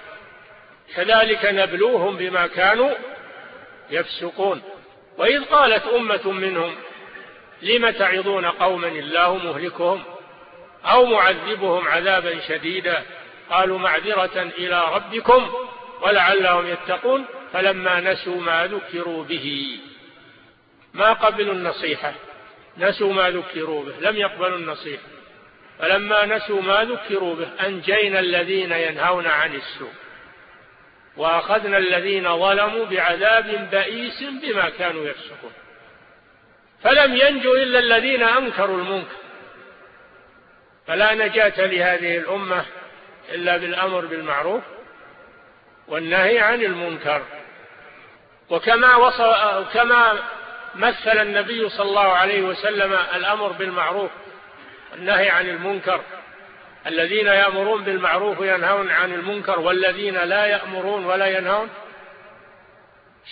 [0.95, 2.91] كذلك نبلوهم بما كانوا
[3.89, 4.61] يفسقون
[5.17, 6.75] وإذ قالت أمة منهم
[7.61, 10.03] لم تعظون قوما الله مهلكهم
[10.85, 13.03] أو معذبهم عذابا شديدا
[13.49, 15.49] قالوا معذرة إلى ربكم
[16.01, 19.77] ولعلهم يتقون فلما نسوا ما ذكروا به
[20.93, 22.13] ما قبلوا النصيحة
[22.77, 25.03] نسوا ما ذكروا به لم يقبلوا النصيحة
[25.79, 29.91] فلما نسوا ما ذكروا به أنجينا الذين ينهون عن السوء
[31.17, 35.51] وأخذنا الذين ظلموا بعذاب بئيس بما كانوا يفسقون
[36.83, 39.15] فلم ينجو إلا الذين أنكروا المنكر
[40.87, 42.65] فلا نجاة لهذه الأمة
[43.31, 44.63] إلا بالأمر بالمعروف
[45.87, 47.21] والنهي عن المنكر
[48.49, 49.35] وكما وصل
[49.73, 50.13] كما
[50.75, 54.11] مثل النبي صلى الله عليه وسلم الأمر بالمعروف
[54.93, 56.01] والنهي عن المنكر
[56.87, 61.69] الذين يأمرون بالمعروف وينهون عن المنكر والذين لا يأمرون ولا ينهون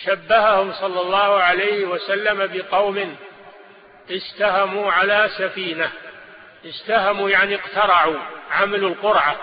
[0.06, 3.16] شبههم صلى الله عليه وسلم بقوم
[4.10, 5.90] استهموا على سفينة
[6.64, 8.16] استهموا يعني اقترعوا
[8.50, 9.36] عملوا القرعة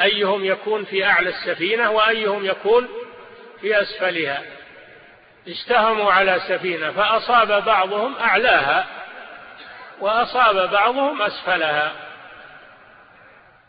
[0.00, 2.88] أيهم يكون في أعلى السفينة وأيهم يكون
[3.60, 4.42] في أسفلها
[5.48, 8.86] استهموا على سفينة فأصاب بعضهم أعلاها
[10.02, 11.92] وأصاب بعضهم أسفلها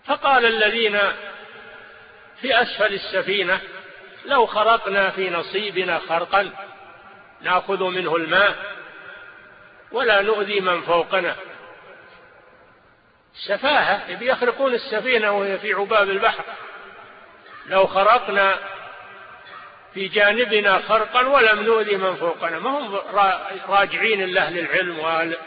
[0.08, 1.00] فقال الذين
[2.42, 3.60] في أسفل السفينة
[4.26, 6.50] لو خرقنا في نصيبنا خرقا
[7.42, 8.56] ناخذ منه الماء
[9.92, 11.36] ولا نؤذي من فوقنا
[13.48, 16.44] سفاهة يخرقون السفينة وهي في عباب البحر
[17.68, 18.58] لو خرقنا
[19.94, 22.96] في جانبنا خرقا ولم نؤذي من فوقنا ما هم
[23.70, 25.38] راجعين الله العلم وأهل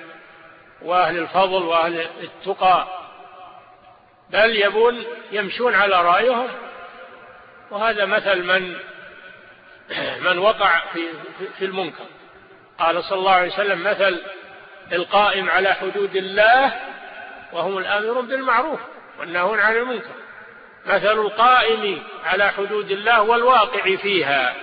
[0.82, 2.86] وأهل الفضل وأهل التقى
[4.30, 6.48] بل يبون يمشون على رأيهم
[7.70, 8.76] وهذا مثل من
[10.24, 11.00] من وقع في,
[11.58, 12.04] في المنكر
[12.78, 14.22] قال صلى الله عليه وسلم مثل
[14.92, 16.80] القائم على حدود الله
[17.52, 18.80] وهم الآمر بالمعروف
[19.20, 20.10] والناهون عن المنكر
[20.86, 24.54] مثل القائم على حدود الله والواقع فيها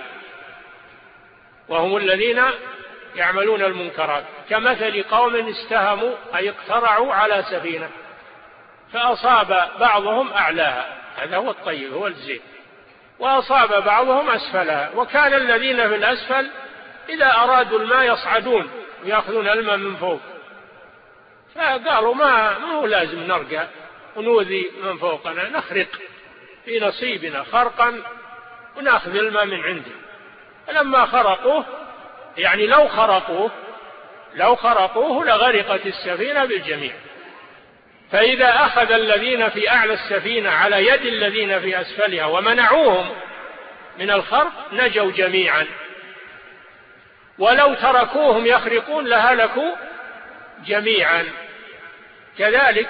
[1.68, 2.42] وهم الذين
[3.16, 7.90] يعملون المنكرات كمثل قوم استهموا أي اقترعوا على سفينة
[8.92, 12.40] فأصاب بعضهم أعلاها هذا هو الطيب هو الزين
[13.18, 16.50] وأصاب بعضهم أسفلها وكان الذين في الأسفل
[17.08, 18.70] إذا أرادوا الماء يصعدون
[19.04, 20.20] ويأخذون الماء من فوق
[21.54, 23.66] فقالوا ما مو هو لازم نرقى
[24.16, 25.86] ونوذي من فوقنا نخرق
[26.64, 28.02] في نصيبنا خرقا
[28.76, 29.90] وناخذ الماء من عنده
[30.66, 31.64] فلما خرقوه
[32.36, 33.50] يعني لو خرقوه
[34.34, 36.92] لو خرقوه لغرقت السفينة بالجميع
[38.12, 43.10] فإذا أخذ الذين في أعلى السفينة على يد الذين في أسفلها ومنعوهم
[43.98, 45.66] من الخرق نجوا جميعا
[47.38, 49.74] ولو تركوهم يخرقون لهلكوا
[50.66, 51.24] جميعا
[52.38, 52.88] كذلك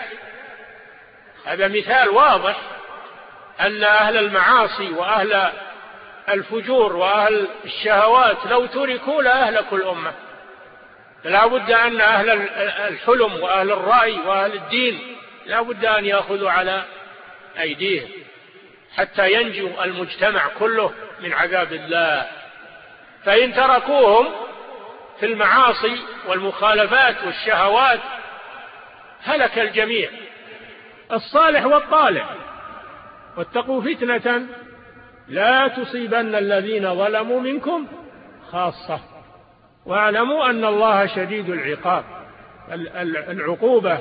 [1.47, 2.57] هذا مثال واضح
[3.61, 5.53] أن أهل المعاصي وأهل
[6.28, 10.12] الفجور وأهل الشهوات لو تركوا لأهلكوا الأمة
[11.24, 12.30] لا بد أن أهل
[12.88, 15.16] الحلم وأهل الرأي وأهل الدين
[15.46, 16.84] لا بد أن يأخذوا على
[17.60, 18.08] أيديهم
[18.96, 22.26] حتى ينجو المجتمع كله من عذاب الله
[23.24, 24.32] فإن تركوهم
[25.20, 28.00] في المعاصي والمخالفات والشهوات
[29.22, 30.10] هلك الجميع
[31.12, 32.30] الصالح والطالح
[33.36, 34.46] واتقوا فتنة
[35.28, 37.86] لا تصيبن الذين ظلموا منكم
[38.50, 39.00] خاصة
[39.86, 42.04] واعلموا أن الله شديد العقاب
[43.28, 43.98] العقوبة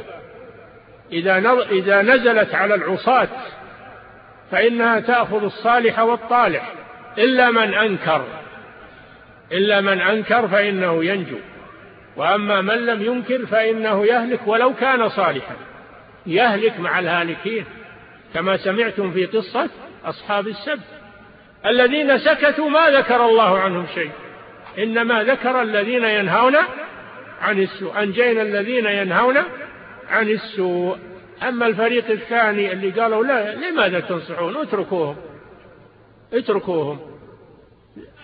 [1.71, 3.27] إذا نزلت على العصاة
[4.51, 6.73] فإنها تأخذ الصالح والطالح
[7.17, 8.25] إلا من أنكر
[9.51, 11.37] إلا من أنكر فإنه ينجو
[12.17, 15.55] وأما من لم ينكر فإنه يهلك ولو كان صالحا
[16.27, 17.65] يهلك مع الهالكين
[18.33, 19.69] كما سمعتم في قصة
[20.05, 20.92] أصحاب السبت
[21.65, 24.11] الذين سكتوا ما ذكر الله عنهم شيء
[24.77, 26.55] إنما ذكر الذين ينهون
[27.41, 29.37] عن السوء أنجينا الذين ينهون
[30.11, 30.97] عن السوء
[31.47, 35.15] أما الفريق الثاني اللي قالوا لا لماذا تنصحون اتركوهم
[36.33, 36.99] اتركوهم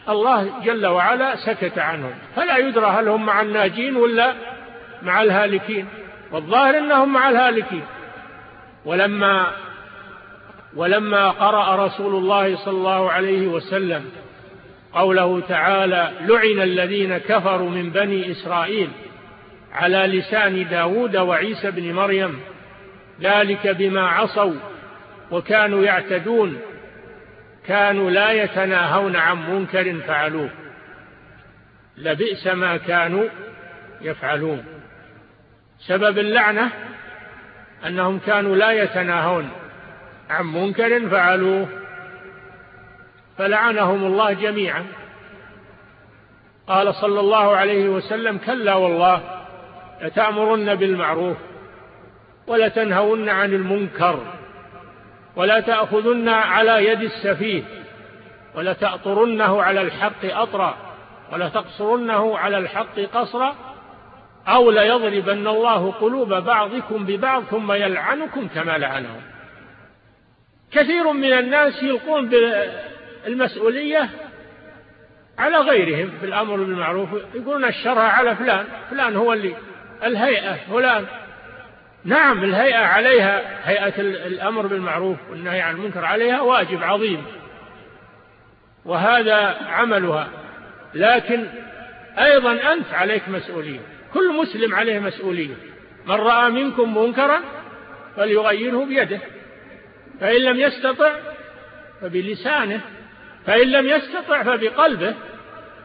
[0.10, 4.34] الله جل وعلا سكت عنهم فلا يدرى هل هم مع الناجين ولا
[5.02, 5.88] مع الهالكين
[6.32, 7.84] والظاهر أنهم مع الهالكين
[8.86, 9.48] ولما
[10.76, 14.12] ولما قرأ رسول الله صلى الله عليه وسلم
[14.94, 18.90] قوله تعالى لعن الذين كفروا من بني إسرائيل
[19.74, 22.40] على لسان داود وعيسى بن مريم
[23.22, 24.56] ذلك بما عصوا
[25.32, 26.60] وكانوا يعتدون
[27.68, 30.50] كانوا لا يتناهون عن منكر فعلوه
[31.98, 33.24] لبئس ما كانوا
[34.02, 34.66] يفعلون
[35.88, 36.72] سبب اللعنة
[37.86, 39.50] أنهم كانوا لا يتناهون
[40.30, 41.68] عن منكر فعلوه
[43.38, 44.86] فلعنهم الله جميعا
[46.68, 49.22] قال صلى الله عليه وسلم كلا والله
[50.02, 51.38] لتامرن بالمعروف
[52.48, 54.20] ولتنهون عن المنكر
[55.36, 57.64] ولا تاخذن على يد السفيه
[58.56, 60.78] ولتأطرنه على الحق أطرا
[61.34, 63.56] ولتقصرنه على الحق قصرا
[64.48, 69.22] أو ليضربن الله قلوب بعضكم ببعض ثم يلعنكم كما لعنهم
[70.72, 72.30] كثير من الناس يلقون
[73.26, 74.10] بالمسؤولية
[75.40, 79.56] على غيرهم بالأمر بالمعروف يقولون الشرع على فلان فلان هو اللي
[80.04, 81.06] الهيئة فلان
[82.06, 87.26] نعم الهيئة عليها هيئة الأمر بالمعروف والنهي عن المنكر عليها واجب عظيم
[88.86, 90.28] وهذا عملها
[90.94, 91.46] لكن
[92.20, 93.80] أيضا أنت عليك مسؤولية
[94.14, 95.56] كل مسلم عليه مسؤولية
[96.06, 97.40] من رأى منكم منكرا
[98.16, 99.20] فليغيره بيده
[100.20, 101.12] فإن لم يستطع
[102.02, 102.82] فبلسانه
[103.46, 105.16] فإن لم يستطع فبقلبه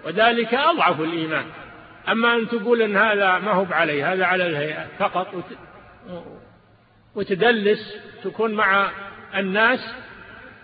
[0.05, 1.45] وذلك أضعف الإيمان
[2.09, 5.35] أما أن تقول أن هذا ما هو علي هذا على الهيئة فقط
[7.15, 8.91] وتدلس تكون مع
[9.37, 9.95] الناس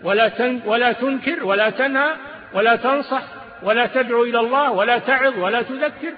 [0.03, 2.13] ولا ولا تنكر ولا تنهى
[2.53, 3.23] ولا تنصح
[3.63, 6.13] ولا تدعو إلى الله ولا تعظ ولا تذكر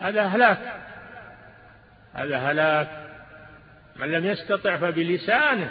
[0.00, 0.58] هذا هلاك
[2.14, 2.88] هذا هلاك
[4.00, 5.70] من لم يستطع فبلسانه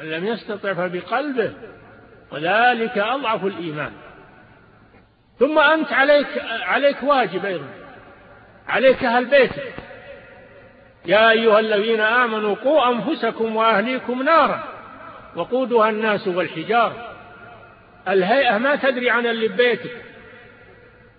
[0.00, 1.52] من لم يستطع فبقلبه
[2.30, 3.92] وذلك أضعف الإيمان
[5.38, 6.26] ثم أنت عليك
[6.62, 7.66] عليك واجب أيضا
[8.68, 9.74] عليك أهل بيتك
[11.06, 14.64] يا أيها الذين آمنوا قوا أنفسكم وأهليكم نارا
[15.36, 17.08] وقودها الناس والحجارة
[18.08, 20.04] الهيئة ما تدري عن اللي ببيتك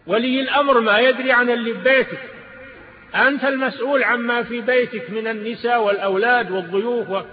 [0.08, 2.20] ولي الأمر ما يدري عن اللي ببيتك
[3.16, 7.24] أنت المسؤول عما في بيتك من النساء والأولاد والضيوف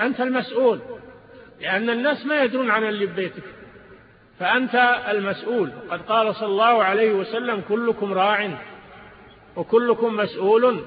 [0.00, 0.80] أنت المسؤول
[1.60, 3.42] لأن الناس ما يدرون عن اللي ببيتك
[4.40, 4.74] فأنت
[5.10, 8.50] المسؤول قد قال صلى الله عليه وسلم كلكم راع
[9.56, 10.80] وكلكم مسؤول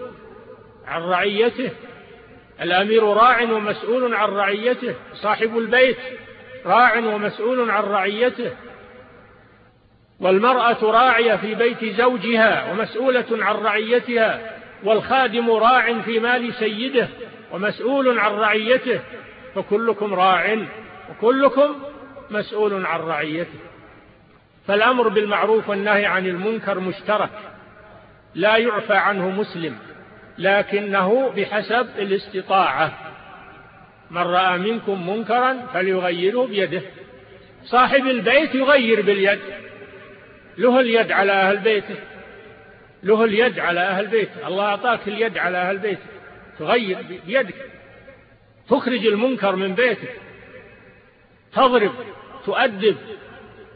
[0.87, 1.69] عن رعيته
[2.61, 5.97] الأمير راع ومسؤول عن رعيته صاحب البيت
[6.65, 8.51] راع ومسؤول عن رعيته
[10.19, 17.07] والمرأة راعية في بيت زوجها ومسؤولة عن رعيتها والخادم راع في مال سيده
[17.51, 18.99] ومسؤول عن رعيته
[19.55, 20.57] فكلكم راع
[21.09, 21.75] وكلكم
[22.31, 23.59] مسؤول عن رعيته
[24.67, 27.29] فالأمر بالمعروف والنهي عن المنكر مشترك
[28.35, 29.77] لا يعفى عنه مسلم
[30.37, 32.91] لكنه بحسب الاستطاعة
[34.11, 36.81] من رأى منكم منكرا فليغيره بيده
[37.63, 39.39] صاحب البيت يغير باليد
[40.57, 41.95] له اليد على أهل بيته
[43.03, 46.05] له اليد على أهل بيته الله أعطاك اليد على أهل بيته
[46.59, 47.71] تغير بيدك
[48.69, 50.15] تخرج المنكر من بيتك
[51.53, 51.91] تضرب
[52.45, 52.97] تؤدب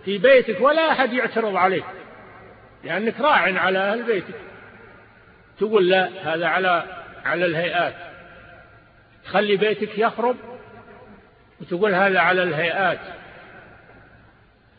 [0.05, 1.86] في بيتك ولا أحد يعترض عليك
[2.84, 4.36] لأنك راع على أهل بيتك
[5.59, 7.95] تقول لا هذا على على الهيئات
[9.25, 10.36] تخلي بيتك يخرب
[11.61, 12.99] وتقول هذا على الهيئات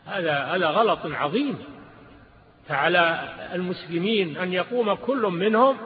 [0.07, 1.63] هذا هذا غلط عظيم
[2.69, 3.19] فعلى
[3.53, 5.77] المسلمين أن يقوم كل منهم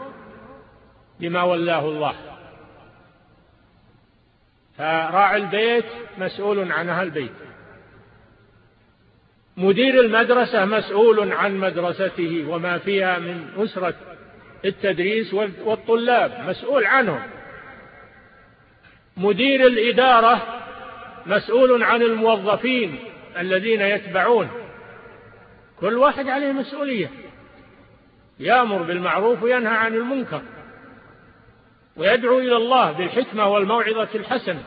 [1.19, 2.13] بما ولاه الله
[4.77, 5.85] فراعي البيت
[6.17, 7.31] مسؤول عن أهل البيت
[9.57, 13.93] مدير المدرسة مسؤول عن مدرسته وما فيها من أسرة
[14.65, 17.21] التدريس والطلاب مسؤول عنهم
[19.17, 20.63] مدير الإدارة
[21.25, 22.99] مسؤول عن الموظفين
[23.39, 24.49] الذين يتبعون
[25.79, 27.09] كل واحد عليه مسؤولية
[28.39, 30.41] يأمر بالمعروف وينهى عن المنكر
[31.99, 34.63] ويدعو إلى الله بالحكمة والموعظة الحسنة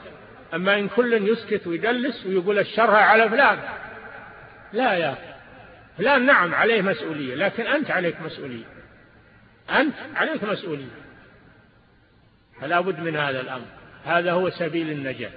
[0.55, 3.59] أما إن كل يسكت ويدلس ويقول الشرها على فلان
[4.73, 5.33] لا يا أخي
[5.99, 8.65] فلان نعم عليه مسؤولية لكن أنت عليك مسؤولية
[9.71, 11.03] أنت عليك مسؤولية
[12.61, 13.65] فلا بد من هذا الأمر
[14.05, 15.31] هذا هو سبيل النجاة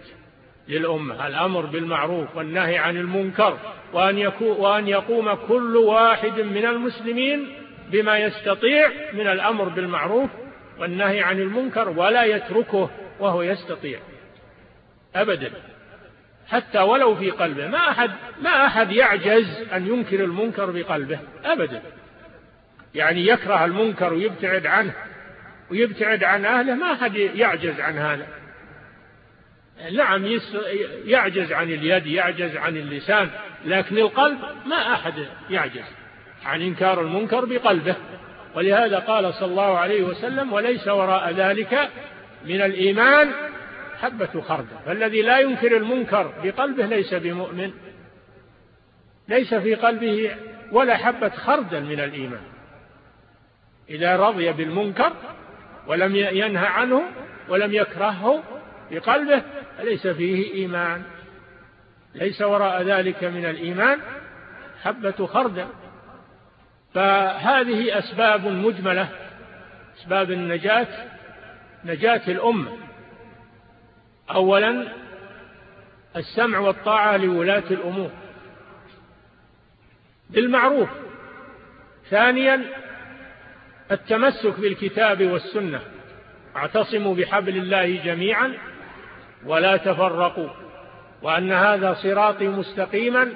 [0.68, 3.58] للأمة الأمر بالمعروف والنهي عن المنكر
[3.94, 7.54] وأن, يكو وأن يقوم كل واحد من المسلمين
[7.92, 10.30] بما يستطيع من الأمر بالمعروف
[10.80, 14.00] والنهي عن المنكر ولا يتركه وهو يستطيع
[15.16, 15.52] أبدا
[16.48, 18.12] حتى ولو في قلبه ما أحد,
[18.42, 21.82] ما أحد يعجز أن ينكر المنكر بقلبه أبدا
[22.96, 24.94] يعني يكره المنكر ويبتعد عنه
[25.72, 28.28] ويبتعد عن أهله ما أحد يعجز عن هذا
[29.92, 30.26] نعم
[31.06, 33.30] يعجز عن اليد يعجز عن اللسان
[33.66, 35.14] لكن القلب ما أحد
[35.50, 35.84] يعجز
[36.46, 37.96] عن إنكار المنكر بقلبه
[38.56, 41.90] ولهذا قال صلى الله عليه وسلم وليس وراء ذلك
[42.46, 43.32] من الإيمان
[44.02, 47.72] حبة خردل فالذي لا ينكر المنكر بقلبه ليس بمؤمن
[49.28, 50.36] ليس في قلبه
[50.72, 52.42] ولا حبة خردل من الإيمان
[53.90, 55.12] إذا رضي بالمنكر
[55.88, 57.02] ولم ينهى عنه
[57.50, 58.44] ولم يكرهه
[58.92, 59.42] بقلبه
[59.78, 61.04] فليس فيه إيمان
[62.16, 64.00] ليس وراء ذلك من الإيمان
[64.84, 65.66] حبة خردل
[66.96, 69.10] فهذه أسباب مجملة
[70.00, 70.88] أسباب النجاة
[71.86, 72.78] نجاة الأمة
[74.32, 74.88] أولا
[76.16, 78.10] السمع والطاعة لولاة الأمور
[80.30, 80.90] بالمعروف
[82.10, 82.62] ثانيا
[83.92, 85.80] التمسك بالكتاب والسنة
[86.56, 88.54] اعتصموا بحبل الله جميعا
[89.46, 90.50] ولا تفرقوا
[91.22, 93.32] وأن هذا صراطي مستقيما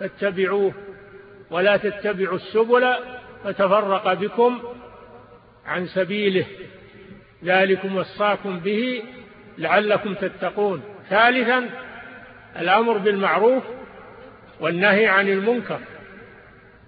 [0.00, 0.72] فاتبعوه
[1.50, 2.94] ولا تتبعوا السبل
[3.44, 4.62] فتفرق بكم
[5.66, 6.44] عن سبيله
[7.44, 9.02] ذلكم وصاكم به
[9.58, 11.70] لعلكم تتقون ثالثا
[12.60, 13.62] الأمر بالمعروف
[14.60, 15.80] والنهي عن المنكر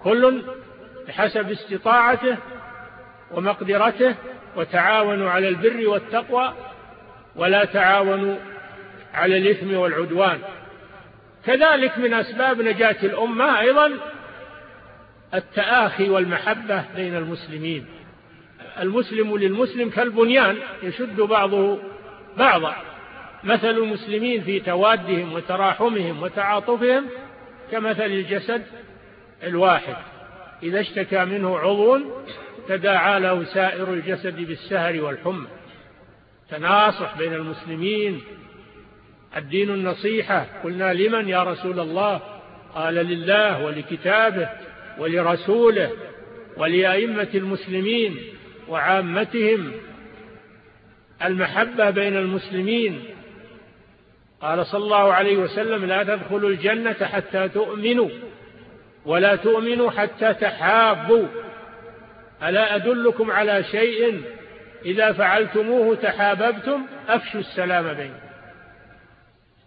[0.02, 0.42] كل
[1.08, 2.36] بحسب استطاعته
[3.30, 4.14] ومقدرته
[4.56, 6.54] وتعاونوا على البر والتقوى
[7.36, 8.36] ولا تعاونوا
[9.14, 10.38] على الإثم والعدوان
[11.46, 13.92] كذلك من أسباب نجاة الأمة أيضا
[15.34, 17.86] التآخي والمحبة بين المسلمين
[18.80, 21.78] المسلم للمسلم كالبنيان يشد بعضه
[22.38, 22.76] بعضا
[23.44, 27.06] مثل المسلمين في توادهم وتراحمهم وتعاطفهم
[27.72, 28.62] كمثل الجسد
[29.42, 29.96] الواحد
[30.62, 32.00] إذا اشتكى منه عضو
[32.68, 35.46] تداعى له سائر الجسد بالسهر والحمى
[36.50, 38.20] تناصح بين المسلمين
[39.36, 42.20] الدين النصيحة قلنا لمن يا رسول الله
[42.74, 44.48] قال لله ولكتابه
[45.00, 45.90] ولرسوله
[46.56, 48.16] ولأئمة المسلمين
[48.68, 49.72] وعامتهم
[51.24, 53.04] المحبة بين المسلمين
[54.40, 58.10] قال صلى الله عليه وسلم لا تدخلوا الجنة حتى تؤمنوا
[59.06, 61.26] ولا تؤمنوا حتى تحابوا
[62.42, 64.22] ألا أدلكم على شيء
[64.84, 68.20] إذا فعلتموه تحاببتم أفشوا السلام بينكم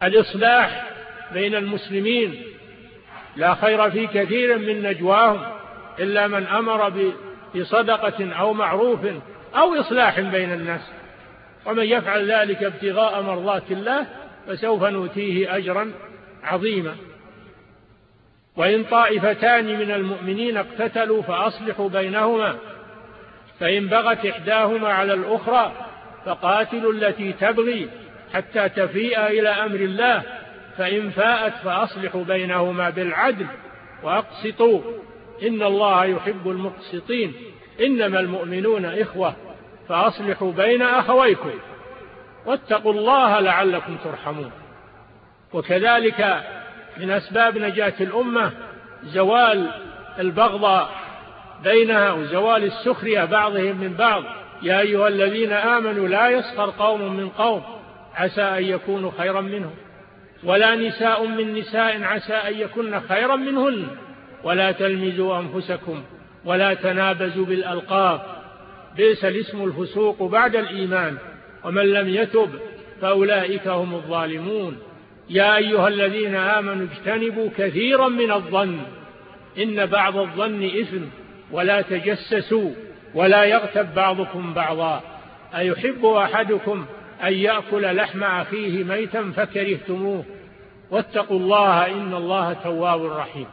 [0.03, 0.91] الإصلاح
[1.34, 2.34] بين المسلمين
[3.38, 5.41] لا خير في كثير من نجواهم
[5.99, 7.11] إلا من أمر
[7.55, 8.99] بصدقة أو معروف
[9.55, 10.81] أو إصلاح بين الناس
[11.65, 14.05] ومن يفعل ذلك ابتغاء مرضات الله
[14.47, 15.91] فسوف نؤتيه أجرا
[16.43, 16.95] عظيما
[18.57, 22.55] وإن طائفتان من المؤمنين اقتتلوا فأصلحوا بينهما
[23.59, 25.71] فإن بغت إحداهما على الأخرى
[26.25, 27.89] فقاتلوا التي تبغي
[28.34, 30.23] حتى تفيء إلى أمر الله
[30.78, 33.47] فإن فاءت فأصلحوا بينهما بالعدل
[34.03, 34.82] وأقسطوا
[35.47, 37.34] إن الله يحب المقسطين
[37.82, 39.36] إنما المؤمنون إخوة
[39.89, 41.51] فأصلحوا بين أخويكم
[42.45, 44.51] واتقوا الله لعلكم ترحمون
[45.53, 46.43] وكذلك
[46.97, 48.51] من أسباب نجاة الأمة
[49.03, 49.69] زوال
[50.19, 50.89] البغضاء
[51.63, 54.24] بينها وزوال السخرية بعضهم من بعض
[54.61, 57.63] يا أيها الذين آمنوا لا يسخر قوم من قوم
[58.15, 59.74] عسى أن يكونوا خيرا منهم
[60.45, 63.87] ولا نساء من نساء عسى أن يكن خيرا منهن
[64.43, 66.03] ولا تلمزوا أنفسكم
[66.45, 68.21] ولا تنابزوا بالألقاب
[68.97, 71.17] بئس الاسم الفسوق بعد الإيمان
[71.63, 72.49] ومن لم يتب
[73.01, 74.77] فأولئك هم الظالمون
[75.29, 78.79] يا أيها الذين آمنوا اجتنبوا كثيرا من الظن
[79.57, 81.03] إن بعض الظن إثم
[81.51, 82.71] ولا تجسسوا
[83.15, 85.01] ولا يغتب بعضكم بعضا
[85.55, 86.85] أيحب أحدكم
[87.23, 90.23] أن يأكل لحم أخيه ميتا فكرهتموه
[90.91, 93.47] واتقوا الله إن الله تواب رحيم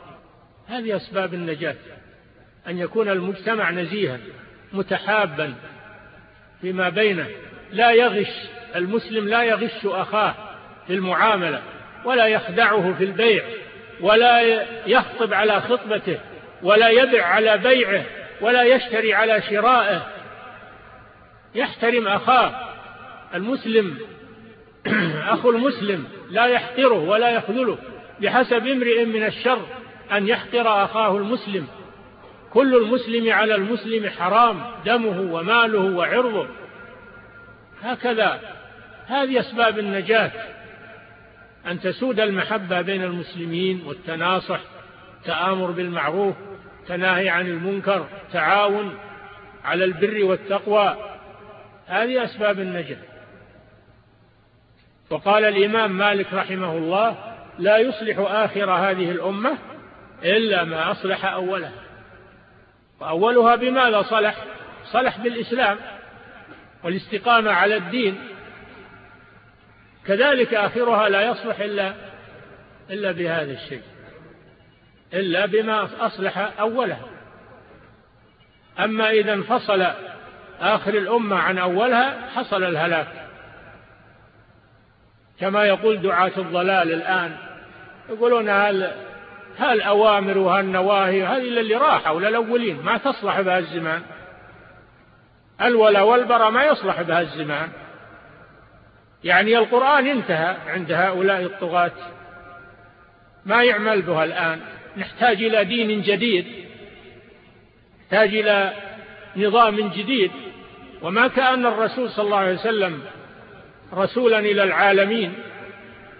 [0.68, 1.74] هذه أسباب النجاة
[2.68, 4.18] أن يكون المجتمع نزيها
[4.72, 5.54] متحابا
[6.60, 7.26] فيما بينه
[7.72, 8.30] لا يغش
[8.76, 10.34] المسلم لا يغش أخاه
[10.86, 11.62] في المعاملة
[12.04, 13.44] ولا يخدعه في البيع
[14.00, 14.40] ولا
[14.86, 16.18] يخطب على خطبته
[16.62, 18.04] ولا يبع على بيعه
[18.40, 20.06] ولا يشتري على شرائه
[21.54, 22.52] يحترم أخاه
[23.34, 23.98] المسلم
[25.28, 27.78] أخو المسلم لا يحقره ولا يخذله
[28.20, 29.60] بحسب امرئ من الشر
[30.12, 31.66] أن يحقر أخاه المسلم
[32.52, 36.46] كل المسلم على المسلم حرام دمه وماله وعرضه
[37.82, 38.40] هكذا
[39.06, 40.30] هذه أسباب النجاة
[41.66, 44.60] أن تسود المحبة بين المسلمين والتناصح
[45.24, 46.34] تآمر بالمعروف
[46.88, 48.94] تناهي عن المنكر تعاون
[49.64, 50.94] على البر والتقوى
[51.86, 52.96] هذه أسباب النجاة
[55.10, 57.16] وقال الإمام مالك رحمه الله
[57.58, 59.58] لا يصلح آخر هذه الأمة
[60.24, 61.72] إلا ما أصلح أولها
[63.00, 64.34] وأولها بماذا صلح
[64.84, 65.78] صلح بالإسلام
[66.84, 68.18] والاستقامة على الدين
[70.06, 71.94] كذلك آخرها لا يصلح إلا
[72.90, 73.82] إلا بهذا الشيء
[75.14, 77.00] إلا بما أصلح أولها
[78.80, 79.86] أما إذا انفصل
[80.60, 83.19] آخر الأمة عن أولها حصل الهلاك
[85.40, 87.36] كما يقول دعاة الضلال الآن
[88.10, 88.90] يقولون هل
[89.58, 94.02] هالأوامر وهالنواهي هذه اللي راحوا للأولين ما تصلح بها الزمان
[95.60, 97.68] الولا والبرى ما يصلح بها الزمان
[99.24, 101.90] يعني القرآن انتهى عند هؤلاء الطغاة
[103.46, 104.60] ما يعمل بها الآن
[104.96, 106.46] نحتاج إلى دين جديد
[108.04, 108.72] نحتاج إلى
[109.36, 110.30] نظام جديد
[111.02, 113.00] وما كأن الرسول صلى الله عليه وسلم
[113.96, 115.32] رسولا إلى العالمين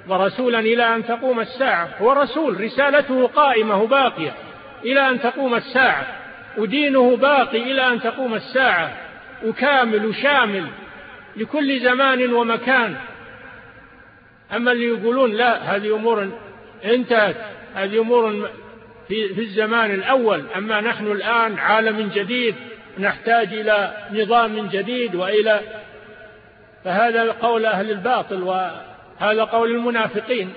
[0.08, 4.32] ورسولا إلى أن تقوم الساعة هو رسول رسالته قائمة باقية
[4.84, 6.06] إلى أن تقوم الساعة
[6.58, 8.92] ودينه باقي إلى أن تقوم الساعة
[9.44, 10.64] وكامل وشامل
[11.36, 12.96] لكل زمان ومكان
[14.56, 16.30] أما اللي يقولون لا هذه أمور
[16.84, 17.36] انتهت
[17.74, 18.50] هذه أمور
[19.08, 22.54] في, في الزمان الأول أما نحن الآن عالم جديد
[22.98, 25.60] نحتاج إلى نظام جديد وإلى
[26.84, 30.52] فهذا قول أهل الباطل وهذا قول المنافقين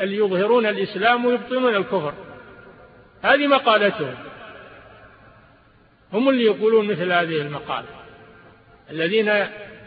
[0.00, 2.14] اللي يظهرون الإسلام ويبطنون الكفر
[3.22, 4.14] هذه مقالتهم
[6.12, 7.86] هم اللي يقولون مثل هذه المقالة
[8.90, 9.34] الذين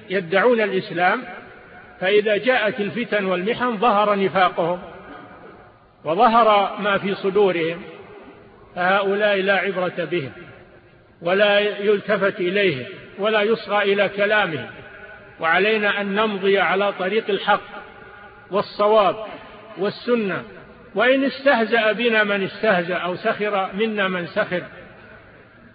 [0.10, 1.24] يدعون الإسلام
[2.00, 4.80] فإذا جاءت الفتن والمحن ظهر نفاقهم
[6.04, 7.82] وظهر ما في صدورهم
[8.76, 10.32] فهؤلاء لا عبرة بهم
[11.22, 12.86] ولا يلتفت إليهم
[13.20, 14.70] ولا يصغى إلى كلامهم
[15.40, 17.62] وعلينا أن نمضي على طريق الحق
[18.52, 19.16] والصواب
[19.78, 20.44] والسنة
[20.96, 24.64] وإن استهزأ بنا من استهزأ أو سخر منا من سخر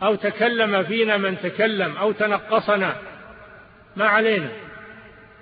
[0.03, 2.97] أو تكلم فينا من تكلم أو تنقصنا
[3.97, 4.49] ما علينا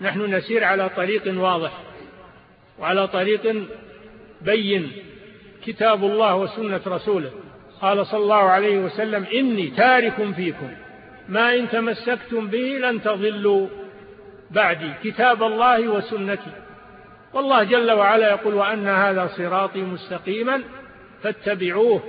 [0.00, 1.72] نحن نسير على طريق واضح
[2.78, 3.68] وعلى طريق
[4.42, 4.92] بين
[5.66, 7.30] كتاب الله وسنة رسوله
[7.80, 10.70] قال صلى الله عليه وسلم إني تارك فيكم
[11.28, 13.68] ما إن تمسكتم به لن تضلوا
[14.50, 16.52] بعدي كتاب الله وسنتي
[17.32, 20.62] والله جل وعلا يقول وأن هذا صراطي مستقيما
[21.22, 22.02] فاتبعوه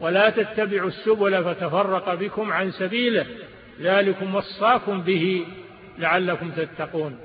[0.00, 3.26] ولا تتبعوا السبل فتفرق بكم عن سبيله
[3.80, 5.46] ذلكم وصاكم به
[5.98, 7.18] لعلكم تتقون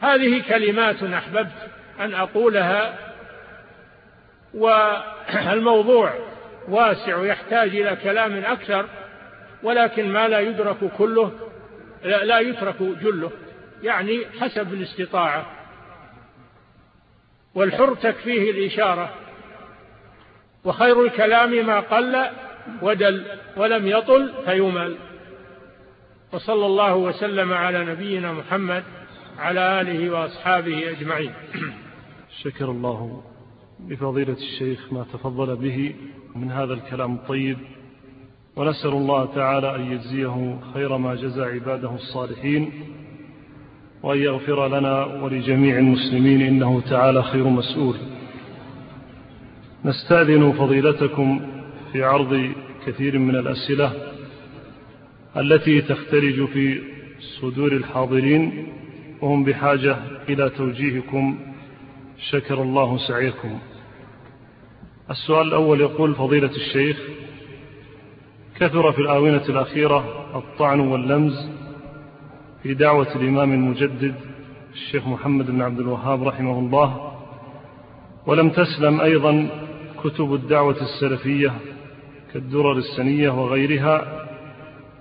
[0.00, 1.70] هذه كلمات أحببت
[2.00, 2.98] أن أقولها
[4.54, 6.12] والموضوع
[6.68, 8.86] واسع يحتاج إلى كلام أكثر
[9.62, 11.32] ولكن ما لا يدرك كله
[12.04, 13.30] لا, لا يترك جله
[13.82, 15.46] يعني حسب الاستطاعة
[17.54, 19.14] والحر تكفيه الإشارة
[20.64, 22.26] وخير الكلام ما قل
[22.82, 23.26] ودل
[23.56, 24.96] ولم يطل فيمل
[26.32, 28.84] وصلى الله وسلم على نبينا محمد
[29.38, 31.34] على آله وأصحابه أجمعين
[32.44, 33.24] شكر الله
[33.88, 35.96] لفضيلة الشيخ ما تفضل به
[36.36, 37.58] من هذا الكلام الطيب
[38.58, 42.70] ونسأل الله تعالى أن يجزيه خير ما جزى عباده الصالحين
[44.02, 47.94] وأن يغفر لنا ولجميع المسلمين إنه تعالى خير مسؤول
[49.84, 51.40] نستأذن فضيلتكم
[51.92, 52.52] في عرض
[52.86, 53.92] كثير من الأسئلة
[55.36, 56.80] التي تختلج في
[57.40, 58.66] صدور الحاضرين
[59.20, 59.96] وهم بحاجة
[60.28, 61.38] إلى توجيهكم
[62.30, 63.58] شكر الله سعيكم
[65.10, 66.98] السؤال الأول يقول فضيلة الشيخ
[68.60, 70.04] كثر في الآونة الأخيرة
[70.34, 71.50] الطعن واللمز
[72.62, 74.14] في دعوة الإمام المجدد
[74.72, 77.12] الشيخ محمد بن عبد الوهاب رحمه الله
[78.26, 79.48] ولم تسلم أيضا
[80.04, 81.52] كتب الدعوة السلفية
[82.32, 84.24] كالدرر السنية وغيرها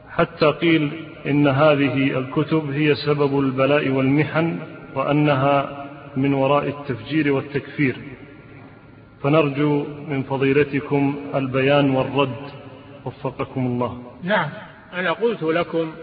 [0.09, 0.91] حتى قيل
[1.25, 4.59] إن هذه الكتب هي سبب البلاء والمحن
[4.95, 5.85] وأنها
[6.17, 7.97] من وراء التفجير والتكفير
[9.23, 12.35] فنرجو من فضيلتكم البيان والرد
[13.07, 14.49] وفقكم الله نعم
[14.93, 15.95] أنا قلت لكم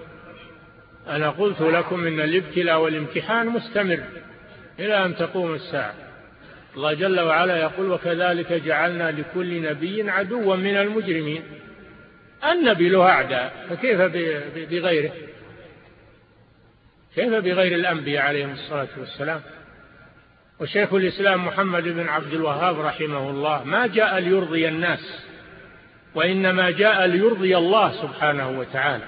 [1.09, 4.01] أنا قلت لكم إن الابتلاء والامتحان مستمر
[4.79, 5.95] إلى أن تقوم الساعة
[6.77, 11.43] الله جل وعلا يقول وكذلك جعلنا لكل نبي عدوا من المجرمين
[12.53, 14.01] النبي له أعداء فكيف
[14.71, 15.13] بغيره
[17.15, 19.41] كيف بغير الأنبياء عليهم الصلاة والسلام
[20.61, 25.27] وشيخ الإسلام محمد بن عبد الوهاب رحمه الله ما جاء ليرضي الناس
[26.15, 29.05] وإنما جاء ليرضي الله سبحانه وتعالى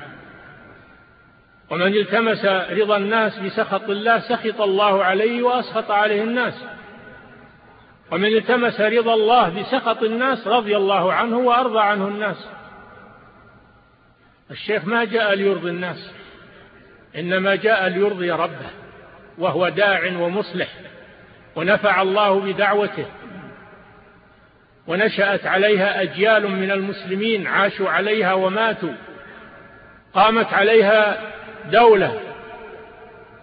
[1.70, 6.54] ومن التمس رضا الناس بسخط الله سخط الله عليه وأسخط عليه الناس
[8.10, 12.48] ومن التمس رضا الله بسخط الناس رضي الله عنه وأرضى عنه الناس
[14.50, 16.10] الشيخ ما جاء ليرضي الناس
[17.18, 18.70] إنما جاء ليرضي ربه
[19.38, 20.68] وهو داع ومصلح
[21.56, 23.06] ونفع الله بدعوته
[24.88, 28.92] ونشأت عليها أجيال من المسلمين عاشوا عليها وماتوا
[30.14, 31.20] قامت عليها
[31.72, 32.20] دولة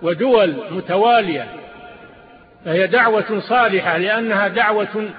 [0.01, 1.47] ودول متوالية
[2.65, 5.09] فهي دعوة صالحة لأنها دعوة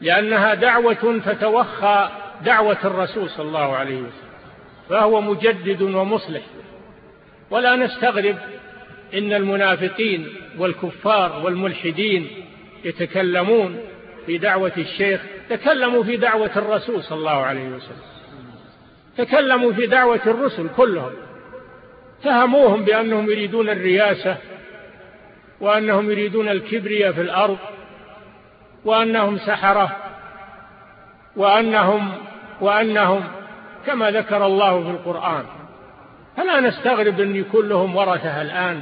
[0.00, 2.08] لأنها دعوة فتوخى
[2.44, 4.30] دعوة الرسول صلى الله عليه وسلم
[4.88, 6.40] فهو مجدد ومصلح
[7.50, 8.36] ولا نستغرب
[9.14, 12.28] إن المنافقين والكفار والملحدين
[12.84, 13.78] يتكلمون
[14.26, 18.02] في دعوة الشيخ تكلموا في دعوة الرسول صلى الله عليه وسلم
[19.16, 21.12] تكلموا في دعوة الرسل كلهم
[22.24, 24.36] تهموهم بأنهم يريدون الرياسة
[25.60, 27.58] وأنهم يريدون الكبرياء في الأرض
[28.84, 29.96] وأنهم سحرة
[31.36, 32.12] وأنهم
[32.60, 33.24] وأنهم
[33.86, 35.44] كما ذكر الله في القرآن
[36.36, 38.80] فلا نستغرب أن يكون لهم ورثة الآن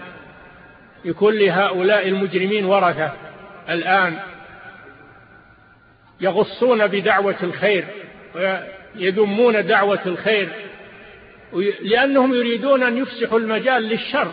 [1.04, 3.12] يكون لهؤلاء المجرمين ورثة
[3.68, 4.18] الآن
[6.20, 7.84] يغصون بدعوة الخير
[8.34, 10.48] ويذمون دعوة الخير
[11.82, 14.32] لأنهم يريدون أن يفسحوا المجال للشر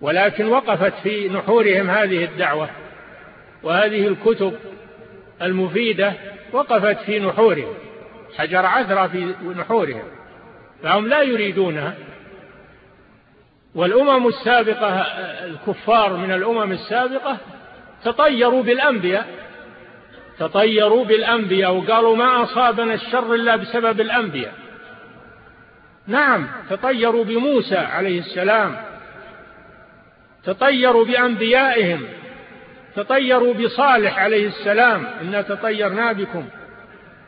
[0.00, 2.70] ولكن وقفت في نحورهم هذه الدعوة
[3.62, 4.54] وهذه الكتب
[5.42, 6.12] المفيدة
[6.52, 7.74] وقفت في نحورهم
[8.38, 10.02] حجر عذرة في نحورهم
[10.82, 11.94] فهم لا يريدونها
[13.74, 14.88] والأمم السابقة
[15.46, 17.38] الكفار من الأمم السابقة
[18.04, 19.26] تطيروا بالأنبياء
[20.38, 24.54] تطيروا بالأنبياء وقالوا ما أصابنا الشر إلا بسبب الأنبياء
[26.06, 28.76] نعم تطيروا بموسى عليه السلام
[30.44, 32.04] تطيروا بأنبيائهم
[32.96, 36.48] تطيروا بصالح عليه السلام إنا تطيرنا بكم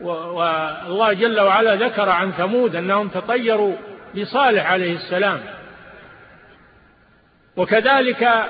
[0.00, 3.74] والله جل وعلا ذكر عن ثمود أنهم تطيروا
[4.16, 5.40] بصالح عليه السلام
[7.56, 8.46] وكذلك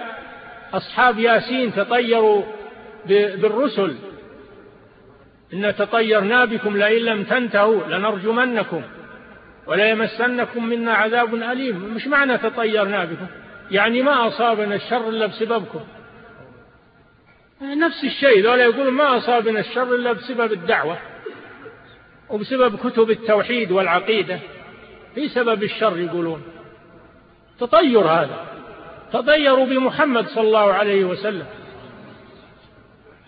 [0.75, 2.43] أصحاب ياسين تطيروا
[3.07, 3.97] بالرسل
[5.55, 8.83] إن تطيرنا بكم لئن لم تنتهوا لنرجمنكم
[9.67, 13.27] وليمسنكم منا عذاب أليم مش معنى تطيرنا بكم
[13.71, 15.81] يعني ما أصابنا الشر إلا بسببكم
[17.63, 20.99] نفس الشيء ذولا يقولون ما أصابنا الشر إلا بسبب الدعوة
[22.31, 24.39] وبسبب كتب التوحيد والعقيدة
[25.15, 26.43] في سبب الشر يقولون
[27.61, 28.45] تطير هذا
[29.13, 31.47] تطيروا بمحمد صلى الله عليه وسلم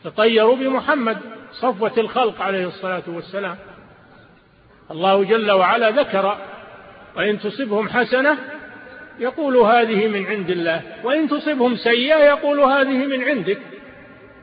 [0.04, 1.18] تطيروا بمحمد
[1.52, 3.56] صفوة الخلق عليه الصلاة والسلام
[4.90, 6.38] الله جل وعلا ذكر
[7.16, 8.38] وإن تصبهم حسنة
[9.18, 13.58] يقول هذه من عند الله وإن تصبهم سيئة يقول هذه من عندك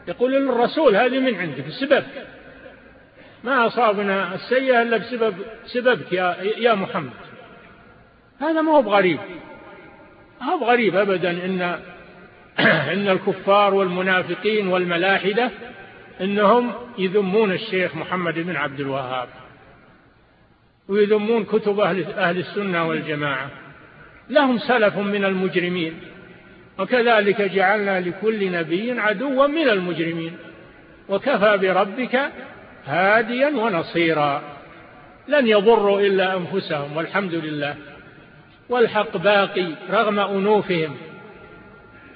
[0.08, 2.04] يقول الرسول هذه من عندك السبب
[3.44, 5.34] ما أصابنا السيئة إلا بسبب
[5.66, 7.14] سببك يا, يا محمد
[8.42, 9.20] هذا ما هو بغريب
[10.42, 11.80] ما هو بغريب أبدا إن
[12.90, 15.52] إن الكفار والمنافقين والملاحدة
[16.22, 19.28] أنهم يذمون الشيخ محمد بن عبد الوهاب
[20.88, 23.50] ويذمون كتب أهل, أهل السنة والجماعة
[24.30, 25.94] لهم سلف من المجرمين
[26.78, 30.38] وكذلك جعلنا لكل نبي عدوا من المجرمين
[31.10, 32.32] وكفى بربك
[32.86, 34.42] هاديا ونصيرا
[35.28, 37.76] لن يضروا إلا أنفسهم والحمد لله
[38.70, 40.96] والحق باقي رغم أنوفهم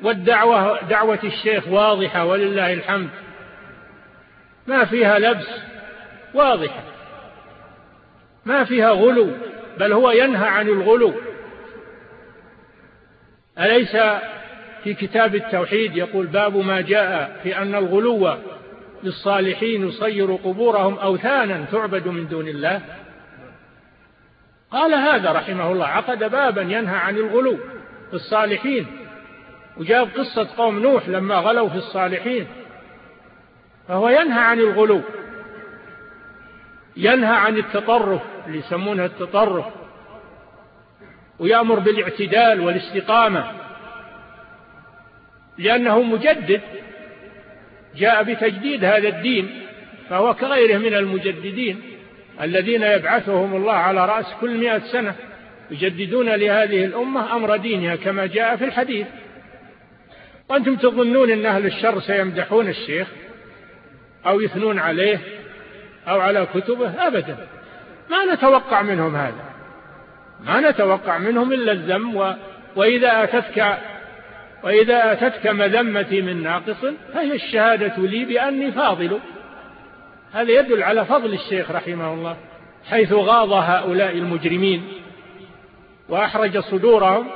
[0.04, 3.10] والدعوة دعوة الشيخ واضحة ولله الحمد
[4.68, 5.48] ما فيها لبس
[6.34, 6.84] واضحة
[8.46, 9.30] ما فيها غلو
[9.78, 11.14] بل هو ينهى عن الغلو
[13.60, 13.98] أليس
[14.84, 18.38] في كتاب التوحيد يقول باب ما جاء في أن الغلو
[19.04, 22.82] للصالحين يصير قبورهم أوثانا تعبد من دون الله
[24.72, 27.58] قال هذا رحمه الله عقد بابا ينهى عن الغلو
[28.10, 28.86] في الصالحين
[29.78, 32.48] وجاب قصة قوم نوح لما غلوا في الصالحين
[33.88, 35.02] فهو ينهى عن الغلو
[36.98, 39.66] ينهى عن التطرف اللي يسمونها التطرف
[41.40, 43.52] ويأمر بالاعتدال والاستقامة
[45.58, 46.62] لأنه مجدد
[47.96, 49.66] جاء بتجديد هذا الدين
[50.10, 51.82] فهو كغيره من المجددين
[52.42, 55.16] الذين يبعثهم الله على رأس كل مئة سنة
[55.72, 59.08] يجددون لهذه الأمة أمر دينها كما جاء في الحديث
[60.50, 63.08] وأنتم تظنون أن أهل الشر سيمدحون الشيخ
[64.26, 65.20] أو يثنون عليه
[66.08, 67.38] أو على كتبه أبدا
[68.10, 69.44] ما نتوقع منهم هذا
[70.44, 72.34] ما نتوقع منهم إلا الذم و...
[72.76, 73.78] وإذا أتتك
[74.64, 79.20] وإذا أتتك مذمتي من ناقص فهي الشهادة لي بأني فاضل
[80.34, 82.38] هذا يدل على فضل الشيخ رحمه الله
[82.90, 84.88] حيث غاض هؤلاء المجرمين
[86.10, 87.28] وأحرج صدورهم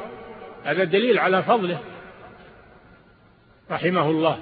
[0.65, 1.79] هذا دليل على فضله
[3.71, 4.39] رحمه الله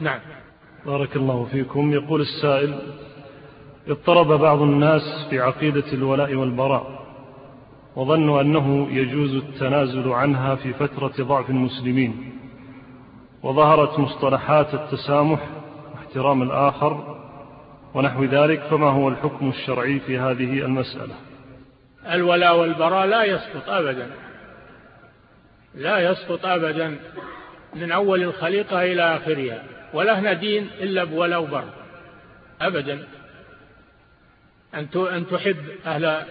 [0.00, 0.20] نعم
[0.86, 2.78] بارك الله فيكم يقول السائل
[3.88, 7.00] اضطرب بعض الناس في عقيدة الولاء والبراء
[7.96, 12.32] وظنوا أنه يجوز التنازل عنها في فترة ضعف المسلمين
[13.42, 15.40] وظهرت مصطلحات التسامح
[15.94, 17.18] واحترام الآخر
[17.94, 21.14] ونحو ذلك فما هو الحكم الشرعي في هذه المسألة
[22.12, 24.10] الولاء والبراء لا يسقط أبدا
[25.74, 26.96] لا يسقط أبدا
[27.76, 29.62] من أول الخليقة إلى آخرها
[29.92, 31.64] ولهنا دين إلا بولا وبر
[32.60, 32.98] أبدا
[34.94, 36.24] أن تحب أهل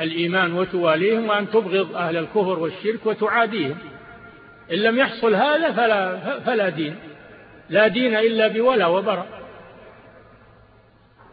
[0.00, 3.78] الإيمان وتواليهم وأن تبغض أهل الكفر والشرك وتعاديهم
[4.72, 6.96] إن لم يحصل هذا فلا, فلا دين
[7.70, 9.24] لا دين إلا بولا وبر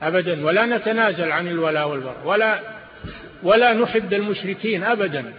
[0.02, 2.60] أبدا ولا نتنازل عن الولا والبر ولا,
[3.44, 5.34] ولا نحب المشركين أبدا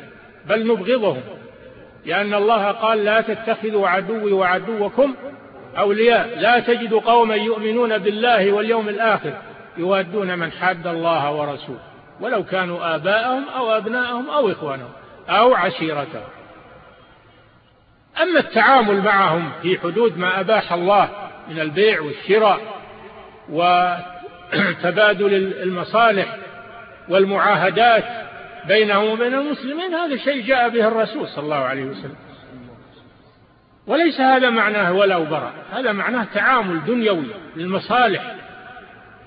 [0.49, 1.23] بل نبغضهم
[2.07, 5.15] لأن الله قال لا تتخذوا عدوي وعدوكم
[5.79, 9.39] أولياء لا تجد قوما يؤمنون بالله واليوم الآخر
[9.77, 11.81] يوادون من حاد الله ورسوله
[12.21, 14.91] ولو كانوا آباءهم أو أبناءهم أو إخوانهم
[15.29, 16.23] أو عشيرتهم
[18.23, 21.09] أما التعامل معهم في حدود ما أباح الله
[21.49, 22.61] من البيع والشراء
[23.53, 26.37] وتبادل المصالح
[27.09, 28.05] والمعاهدات
[28.69, 32.17] بينهم وبين المسلمين هذا شيء جاء به الرسول صلى الله عليه وسلم
[33.87, 37.27] وليس هذا معناه ولو برع هذا معناه تعامل دنيوي
[37.57, 38.35] للمصالح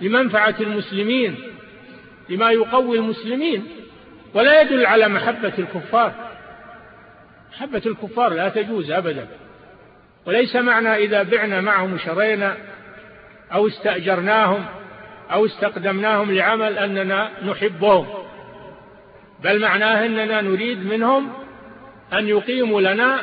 [0.02, 1.36] لمنفعة المسلمين
[2.30, 3.66] لما يقوي المسلمين
[4.34, 6.12] ولا يدل على محبة الكفار
[7.54, 9.28] محبة الكفار لا تجوز أبدا
[10.26, 12.56] وليس معنى إذا بعنا معهم وشرينا
[13.54, 14.66] أو استأجرناهم
[15.32, 18.06] أو استقدمناهم لعمل أننا نحبهم
[19.44, 21.34] بل معناه أننا نريد منهم
[22.14, 23.20] أن يقيموا لنا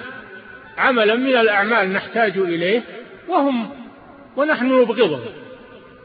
[0.79, 2.83] عملا من الأعمال نحتاج إليه
[3.29, 3.71] وهم
[4.37, 5.21] ونحن نبغضهم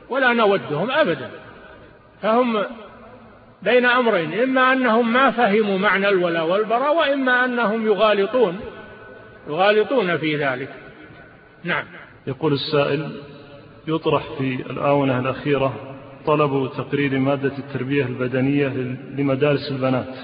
[0.10, 1.30] ولا نودهم أبدا
[2.22, 2.64] فهم
[3.64, 8.60] بين أمرين إما أنهم ما فهموا معنى الولاء والبراء وإما أنهم يغالطون
[9.48, 10.74] يغالطون في ذلك
[11.64, 11.86] نعم
[12.28, 13.12] يقول السائل
[13.88, 15.96] يطرح في الآونة الأخيرة
[16.26, 18.68] طلب تقرير مادة التربية البدنية
[19.18, 20.16] لمدارس البنات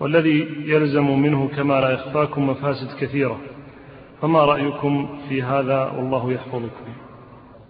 [0.00, 3.40] والذي يلزم منه كما لا يخفاكم مفاسد كثيرة
[4.22, 6.92] فما رأيكم في هذا والله يحفظكم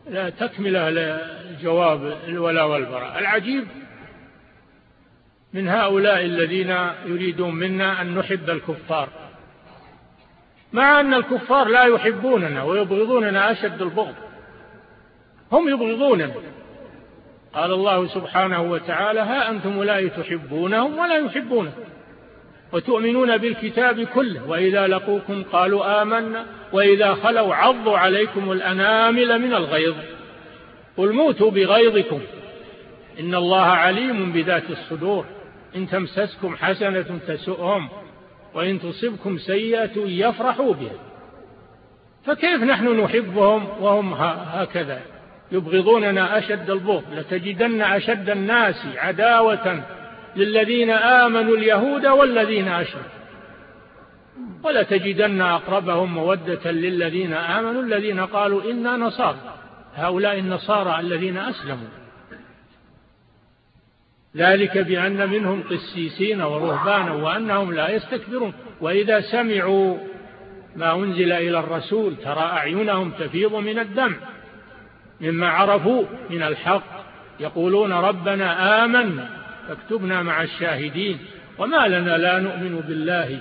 [0.08, 3.64] لا تكملة الجواب الولا والبراء العجيب
[5.52, 9.08] من هؤلاء الذين يريدون منا أن نحب الكفار
[10.72, 14.14] مع أن الكفار لا يحبوننا ويبغضوننا أشد البغض
[15.52, 16.32] هم يبغضوننا
[17.52, 21.82] قال الله سبحانه وتعالى ها أنتم لا تحبونهم ولا يحبونكم
[22.72, 29.94] وتؤمنون بالكتاب كله وإذا لقوكم قالوا آمنا وإذا خلوا عضوا عليكم الأنامل من الغيظ
[30.96, 32.20] قل موتوا بغيظكم
[33.20, 35.24] إن الله عليم بذات الصدور
[35.76, 37.88] إن تمسسكم حسنة تسؤهم
[38.54, 40.98] وإن تصبكم سيئة يفرحوا بها
[42.26, 44.12] فكيف نحن نحبهم وهم
[44.52, 45.00] هكذا
[45.52, 49.82] يبغضوننا أشد البغض لتجدن أشد الناس عداوة
[50.37, 53.09] للذين آمنوا اليهود والذين أشركوا
[54.62, 59.39] ولتجدن أقربهم مودة للذين آمنوا الذين قالوا إنا نصارى
[59.95, 61.89] هؤلاء النصارى الذين أسلموا
[64.37, 69.99] ذلك بأن منهم قسيسين ورهبانا وأنهم لا يستكبرون وإذا سمعوا
[70.76, 74.16] ما أنزل إلى الرسول ترى أعينهم تفيض من الدم
[75.20, 76.84] مما عرفوا من الحق
[77.41, 79.36] يقولون ربنا آمنا
[79.68, 81.18] فاكتبنا مع الشاهدين
[81.58, 83.40] وما لنا لا نؤمن بالله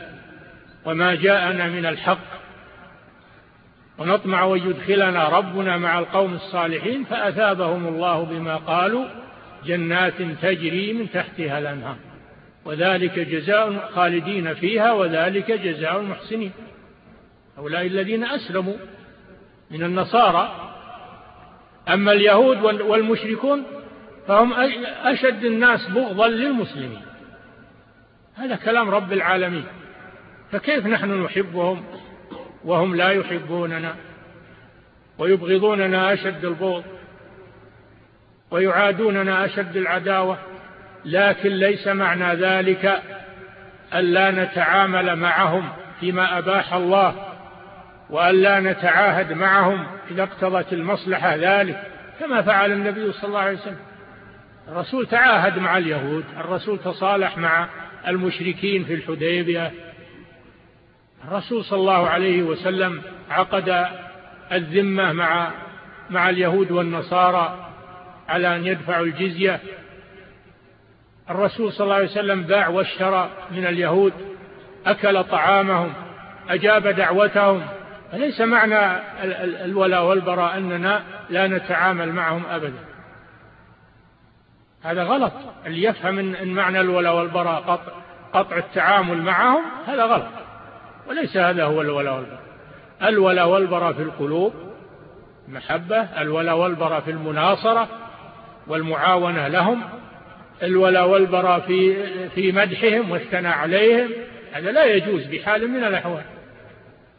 [0.86, 2.36] وما جاءنا من الحق
[3.97, 9.05] ونطمع أن يدخلنا ربنا مع القوم الصالحين فأثابهم الله بما قالوا
[9.65, 11.95] جنات تجري من تحتها الأنهار
[12.65, 16.51] وذلك جزاء خالدين فيها وذلك جزاء المحسنين
[17.57, 18.73] هؤلاء الذين أسلموا
[19.71, 20.71] من النصارى
[21.89, 23.63] أما اليهود والمشركون
[24.28, 24.53] فهم
[25.03, 27.01] أشد الناس بغضا للمسلمين
[28.38, 29.65] هذا كلام رب العالمين
[30.51, 31.84] فكيف نحن نحبهم
[32.63, 33.95] وهم لا يحبوننا
[35.17, 36.84] ويبغضوننا أشد البغض
[38.51, 40.38] ويعادوننا أشد العداوة
[41.05, 43.01] لكن ليس معنى ذلك
[43.93, 45.69] ألا نتعامل معهم
[45.99, 47.15] فيما أباح الله
[48.09, 51.84] وألا نتعاهد معهم إذا اقتضت المصلحة ذلك
[52.19, 53.78] كما فعل النبي صلى الله عليه وسلم
[54.72, 57.68] الرسول تعاهد مع اليهود الرسول تصالح مع
[58.07, 59.72] المشركين في الحديبية
[61.28, 63.86] الرسول صلى الله عليه وسلم عقد
[64.51, 65.51] الذمة مع
[66.09, 67.70] مع اليهود والنصارى
[68.30, 69.59] على أن يدفعوا الجزية
[71.30, 74.13] الرسول صلى الله عليه وسلم باع واشترى من اليهود
[74.86, 75.93] أكل طعامهم
[76.49, 77.61] أجاب دعوتهم
[78.11, 78.99] فليس معنى
[79.66, 82.95] الولاء والبراء أننا لا نتعامل معهم أبدا
[84.86, 85.31] هذا غلط
[85.65, 87.91] اللي يفهم أن معنى الولا والبراء قطع,
[88.33, 90.27] قطع التعامل معهم هذا غلط
[91.09, 92.39] وليس هذا هو الولا والبراء
[93.03, 94.53] الولا والبراء في القلوب
[95.47, 97.88] محبة الولا والبراء في المناصرة
[98.67, 99.81] والمعاونة لهم
[100.63, 101.93] الولا والبراء في,
[102.29, 104.09] في مدحهم والثناء عليهم
[104.53, 106.23] هذا لا يجوز بحال من الأحوال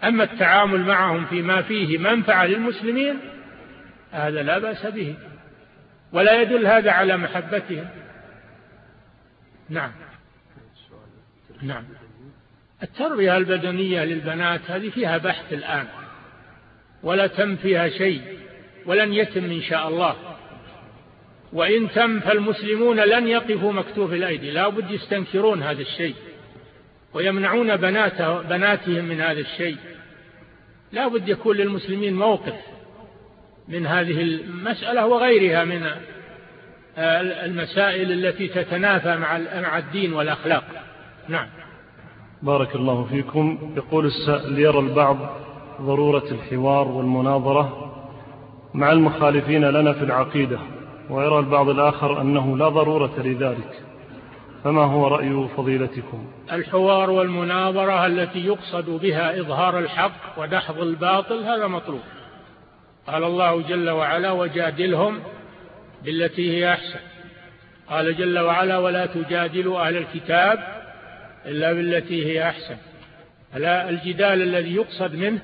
[0.04, 3.16] أما التعامل معهم فيما فيه منفعة للمسلمين
[4.12, 5.14] هذا لا بأس به
[6.16, 7.88] ولا يدل هذا على محبتهم
[9.68, 9.90] نعم
[11.62, 11.84] نعم
[12.82, 15.84] التربية البدنية للبنات هذه فيها بحث الآن
[17.02, 18.22] ولا تم فيها شيء
[18.86, 20.16] ولن يتم إن شاء الله
[21.52, 26.14] وإن تم فالمسلمون لن يقفوا مكتوف الأيدي لا بد يستنكرون هذا الشيء
[27.14, 29.76] ويمنعون بناته بناتهم من هذا الشيء
[30.92, 32.54] لا بد يكون للمسلمين موقف
[33.68, 35.86] من هذه المسألة وغيرها من
[37.44, 40.64] المسائل التي تتنافى مع مع الدين والأخلاق
[41.28, 41.46] نعم
[42.42, 45.16] بارك الله فيكم يقول السائل يرى البعض
[45.80, 47.92] ضرورة الحوار والمناظرة
[48.74, 50.58] مع المخالفين لنا في العقيدة
[51.10, 53.82] ويرى البعض الآخر أنه لا ضرورة لذلك
[54.64, 62.00] فما هو رأي فضيلتكم الحوار والمناظرة التي يقصد بها إظهار الحق ودحض الباطل هذا مطلوب
[63.06, 65.22] قال الله جل وعلا وجادلهم
[66.04, 66.98] بالتي هي أحسن
[67.88, 70.68] قال جل وعلا ولا تجادلوا أهل الكتاب
[71.46, 72.76] إلا بالتي هي أحسن
[73.56, 75.38] ألا الجدال الذي يقصد منه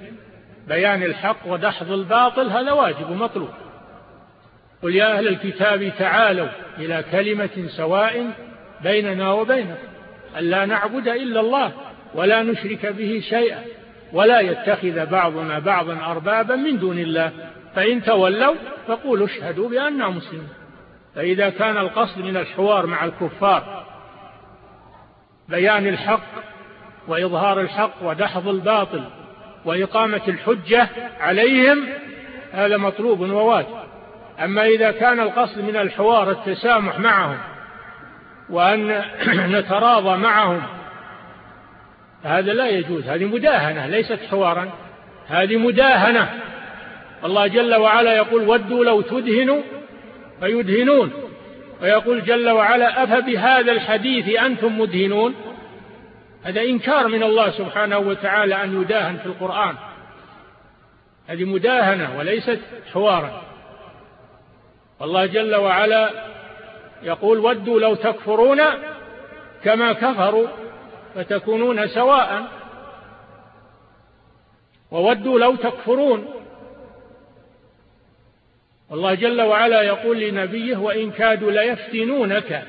[0.69, 3.51] بيان الحق ودحض الباطل هذا واجب ومطلوب
[4.83, 6.49] قل يا أهل الكتاب تعالوا
[6.79, 8.27] إلى كلمة سواء
[8.83, 9.75] بيننا وبينكم
[10.39, 11.73] ألا نعبد إلا الله
[12.15, 13.65] ولا نشرك به شيئا
[14.13, 17.33] ولا يتخذ بعضنا بعضا أربابا من دون الله
[17.75, 18.55] فإن تولوا
[18.89, 20.49] فقولوا اشهدوا بأننا مسلمون
[21.15, 23.85] فإذا كان القصد من الحوار مع الكفار
[25.49, 26.23] بيان الحق
[27.09, 29.03] وإظهار الحق ودحض الباطل
[29.65, 30.89] وإقامة الحجة
[31.21, 31.87] عليهم
[32.53, 33.69] هذا مطلوب وواجب
[34.45, 37.39] أما إذا كان القصد من الحوار التسامح معهم
[38.51, 39.03] وأن
[39.59, 40.63] نتراضى معهم
[42.25, 44.73] هذا لا يجوز هذه مداهنة ليست حوارا
[45.29, 46.31] هذه مداهنة
[47.25, 49.63] الله جل وعلا يقول ودوا لو تدهنوا
[50.41, 51.13] فيدهنون
[51.83, 55.35] ويقول جل وعلا أفبهذا الحديث أنتم مدهنون
[56.45, 59.75] هذا إنكار من الله سبحانه وتعالى أن يداهن في القرآن
[61.29, 62.61] هذه مداهنة وليست
[62.95, 63.43] حوارا
[65.01, 66.11] والله جل وعلا
[67.03, 68.61] يقول ودوا لو تكفرون
[69.65, 70.47] كما كفروا
[71.15, 72.43] فتكونون سواء
[74.91, 76.27] وودوا لو تكفرون
[78.93, 82.63] الله جل وعلا يقول لنبيه وإن كادوا ليفتنونك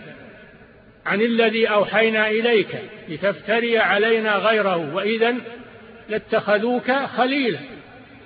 [1.05, 2.77] عن الذي أوحينا إليك
[3.09, 5.33] لتفتري علينا غيره وإذا
[6.09, 7.59] لاتخذوك خليلا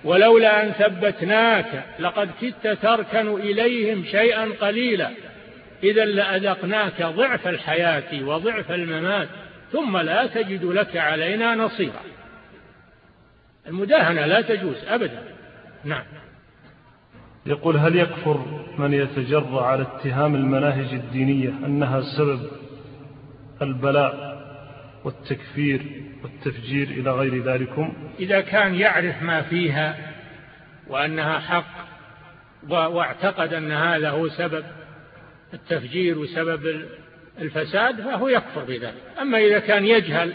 [0.03, 5.09] ولولا أن ثبتناك لقد كدت تركن إليهم شيئا قليلا
[5.83, 9.27] إذا لأذقناك ضعف الحياة وضعف الممات
[9.71, 12.01] ثم لا تجد لك علينا نصيرا
[13.67, 15.23] المداهنة لا تجوز أبدا
[15.83, 16.05] نعم
[17.45, 22.41] يقول هل يكفر من يتجرأ على اتهام المناهج الدينية أنها سبب
[23.61, 24.37] البلاء
[25.03, 30.13] والتكفير والتفجير إلى غير ذلكم إذا كان يعرف ما فيها
[30.87, 31.87] وأنها حق
[32.69, 34.65] واعتقد أن هذا هو سبب
[35.53, 36.85] التفجير وسبب
[37.41, 40.33] الفساد فهو يكفر بذلك أما إذا كان يجهل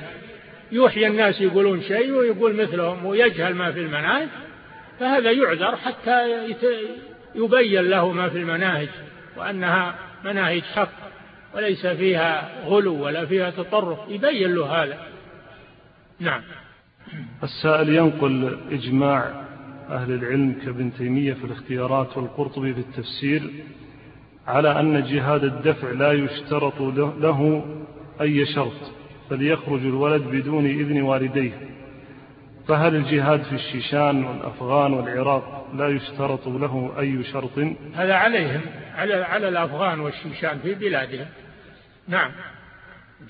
[0.73, 4.29] يوحي الناس يقولون شيء ويقول مثلهم ويجهل ما في المناهج
[5.01, 6.45] فهذا يعذر حتى
[7.35, 8.89] يبين له ما في المناهج
[9.37, 9.95] وأنها
[10.25, 10.91] مناهج حق
[11.55, 14.99] وليس فيها غلو ولا فيها تطرف يبين له هذا
[16.21, 16.43] نعم
[17.43, 19.45] السائل ينقل إجماع
[19.91, 23.43] أهل العلم كابن تيمية في الاختيارات والقرطبي في التفسير
[24.47, 26.80] على أن جهاد الدفع لا يشترط
[27.20, 27.64] له
[28.20, 28.93] أي شرط
[29.30, 31.53] فليخرج الولد بدون إذن والديه
[32.68, 37.59] فهل الجهاد في الشيشان والأفغان والعراق لا يشترط له أي شرط
[37.95, 38.61] هذا عليهم
[38.95, 41.26] على, على الأفغان والشيشان في بلادهم
[42.09, 42.30] نعم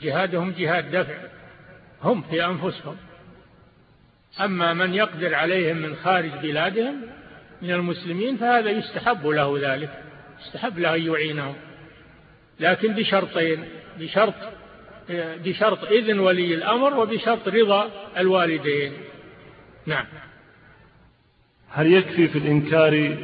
[0.02, 1.14] جهادهم جهاد دفع
[2.04, 2.96] هم في أنفسهم
[4.44, 6.94] أما من يقدر عليهم من خارج بلادهم
[7.62, 10.01] من المسلمين فهذا يستحب له ذلك
[10.46, 11.54] استحب له أن يعينهم
[12.60, 13.64] لكن بشرطين
[13.98, 14.34] بشرط
[15.44, 18.92] بشرط إذن ولي الأمر وبشرط رضا الوالدين
[19.86, 20.04] نعم
[21.70, 23.16] هل يكفي في الإنكار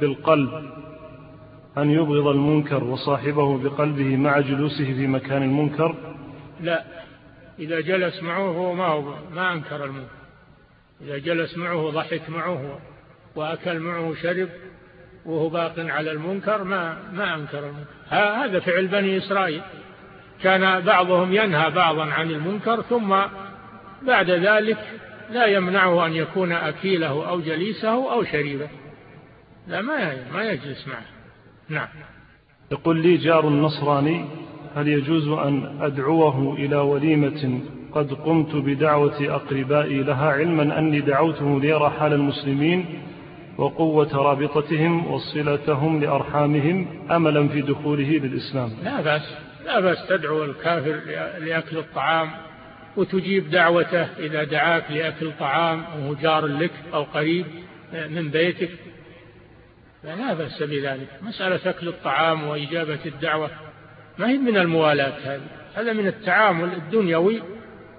[0.00, 0.70] بالقلب
[1.78, 5.96] أن يبغض المنكر وصاحبه بقلبه مع جلوسه في مكان المنكر
[6.60, 6.84] لا
[7.58, 10.12] إذا جلس معه هو ما, هو ما أنكر المنكر
[11.00, 12.78] إذا جلس معه ضحك معه
[13.36, 14.48] وأكل معه شرب
[15.26, 19.60] وهو باق على المنكر ما, ما أنكر المنكر هذا فعل بني إسرائيل
[20.42, 23.16] كان بعضهم ينهى بعضا عن المنكر ثم
[24.02, 24.78] بعد ذلك
[25.30, 28.68] لا يمنعه أن يكون أكيله أو جليسه أو شريبه
[29.68, 31.06] لا ما ما يجلس معه
[31.68, 31.88] نعم
[32.72, 34.24] يقول لي جار نصراني
[34.76, 37.60] هل يجوز أن أدعوه إلى وليمة
[37.92, 42.86] قد قمت بدعوة أقربائي لها علما أني دعوته ليرى حال المسلمين
[43.58, 49.34] وقوة رابطتهم وصلتهم لأرحامهم أملا في دخوله للإسلام لا بأس
[49.66, 51.00] لا بأس تدعو الكافر
[51.38, 52.30] لأكل الطعام
[52.96, 57.46] وتجيب دعوته إذا دعاك لأكل طعام وهو جار لك أو قريب
[58.10, 58.70] من بيتك
[60.02, 63.50] فلا بأس بذلك مسألة أكل الطعام وإجابة الدعوة
[64.18, 65.40] ما هي من الموالاة هذه
[65.74, 67.42] هذا من التعامل الدنيوي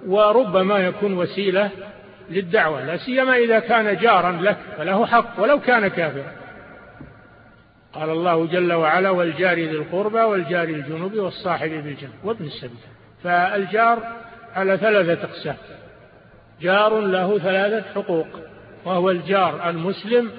[0.06, 1.70] وربما يكون وسيلة
[2.30, 6.32] للدعوة لا سيما إذا كان جارا لك فله حق ولو كان كافرا
[7.92, 12.76] قال الله جل وعلا والجار ذي القربى والجار الجنوب والصاحب بالجنب وابن السبيل
[13.24, 14.02] فالجار
[14.56, 15.56] على ثلاثة أقسام
[16.60, 18.26] جار له ثلاثة حقوق
[18.84, 20.30] وهو الجار المسلم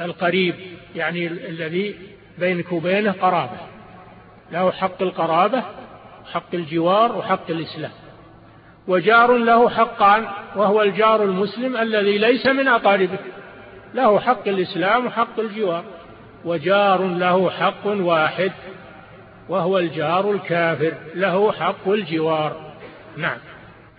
[0.00, 0.54] القريب
[0.94, 1.94] يعني الذي
[2.38, 3.58] بينك وبينه قرابة
[4.52, 5.62] له حق القرابة
[6.32, 7.90] حق الجوار وحق الإسلام
[8.88, 10.24] وجار له حقان
[10.56, 13.18] وهو الجار المسلم الذي ليس من أقاربه
[13.94, 15.84] له حق الإسلام وحق الجوار
[16.44, 18.52] وجار له حق واحد
[19.48, 22.72] وهو الجار الكافر له حق الجوار
[23.16, 23.36] نعم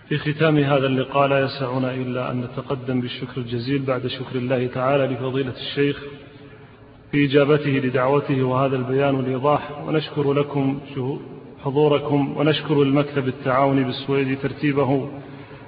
[0.10, 5.08] في ختام هذا اللقاء لا يسعنا إلا أن نتقدم بالشكر الجزيل بعد شكر الله تعالى
[5.08, 6.02] لفضيلة الشيخ
[7.12, 10.80] في إجابته لدعوته وهذا البيان والإيضاح ونشكر لكم
[11.66, 15.08] حضوركم ونشكر المكتب التعاوني بالسويدي ترتيبه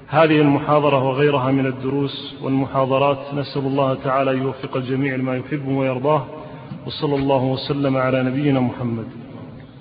[0.08, 6.26] هذه المحاضرة وغيرها من الدروس والمحاضرات نسأل الله تعالى أن يوفق الجميع لما يحبه ويرضاه
[6.88, 9.06] وصلى الله وسلم على نبينا محمد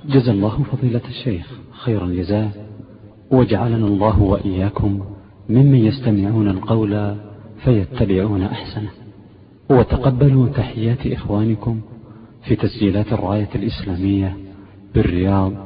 [0.04, 2.50] جزا الله فضيلة الشيخ خير الجزاء
[3.30, 5.00] وجعلنا الله وإياكم
[5.48, 7.14] ممن يستمعون القول
[7.64, 8.90] فيتبعون أحسنه
[9.70, 11.80] وتقبلوا تحيات إخوانكم
[12.48, 14.36] في تسجيلات الراية الإسلامية
[14.94, 15.65] بالرياض